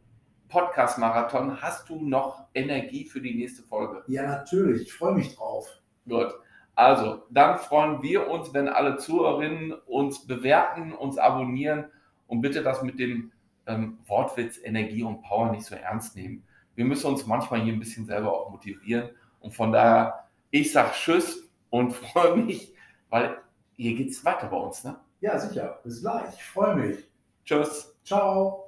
Podcast-Marathon. 0.48 1.60
Hast 1.60 1.88
du 1.88 1.96
noch 1.96 2.46
Energie 2.54 3.04
für 3.04 3.20
die 3.20 3.34
nächste 3.34 3.64
Folge? 3.64 4.04
Ja, 4.06 4.28
natürlich. 4.28 4.82
Ich 4.82 4.92
freue 4.92 5.14
mich 5.14 5.34
drauf. 5.34 5.68
Gut. 6.08 6.32
Also, 6.78 7.24
dann 7.28 7.58
freuen 7.58 8.04
wir 8.04 8.30
uns, 8.30 8.54
wenn 8.54 8.68
alle 8.68 8.98
Zuhörerinnen 8.98 9.72
uns 9.72 10.24
bewerten, 10.28 10.92
uns 10.92 11.18
abonnieren 11.18 11.86
und 12.28 12.40
bitte 12.40 12.62
das 12.62 12.82
mit 12.82 13.00
dem 13.00 13.32
ähm, 13.66 13.98
Wortwitz 14.06 14.60
Energie 14.62 15.02
und 15.02 15.22
Power 15.22 15.50
nicht 15.50 15.64
so 15.64 15.74
ernst 15.74 16.14
nehmen. 16.14 16.44
Wir 16.76 16.84
müssen 16.84 17.08
uns 17.08 17.26
manchmal 17.26 17.62
hier 17.62 17.72
ein 17.72 17.80
bisschen 17.80 18.06
selber 18.06 18.32
auch 18.32 18.50
motivieren 18.50 19.10
und 19.40 19.52
von 19.52 19.72
daher, 19.72 20.28
ich 20.52 20.70
sage 20.70 20.90
Tschüss 20.92 21.50
und 21.70 21.92
freue 22.12 22.36
mich, 22.36 22.72
weil 23.10 23.38
hier 23.76 23.96
geht 23.96 24.10
es 24.10 24.24
weiter 24.24 24.46
bei 24.46 24.56
uns, 24.56 24.84
ne? 24.84 25.00
Ja, 25.18 25.36
sicher. 25.36 25.80
Bis 25.82 26.00
gleich. 26.00 26.32
Ich 26.32 26.44
freue 26.44 26.76
mich. 26.76 27.08
Tschüss. 27.44 27.92
Ciao. 28.04 28.67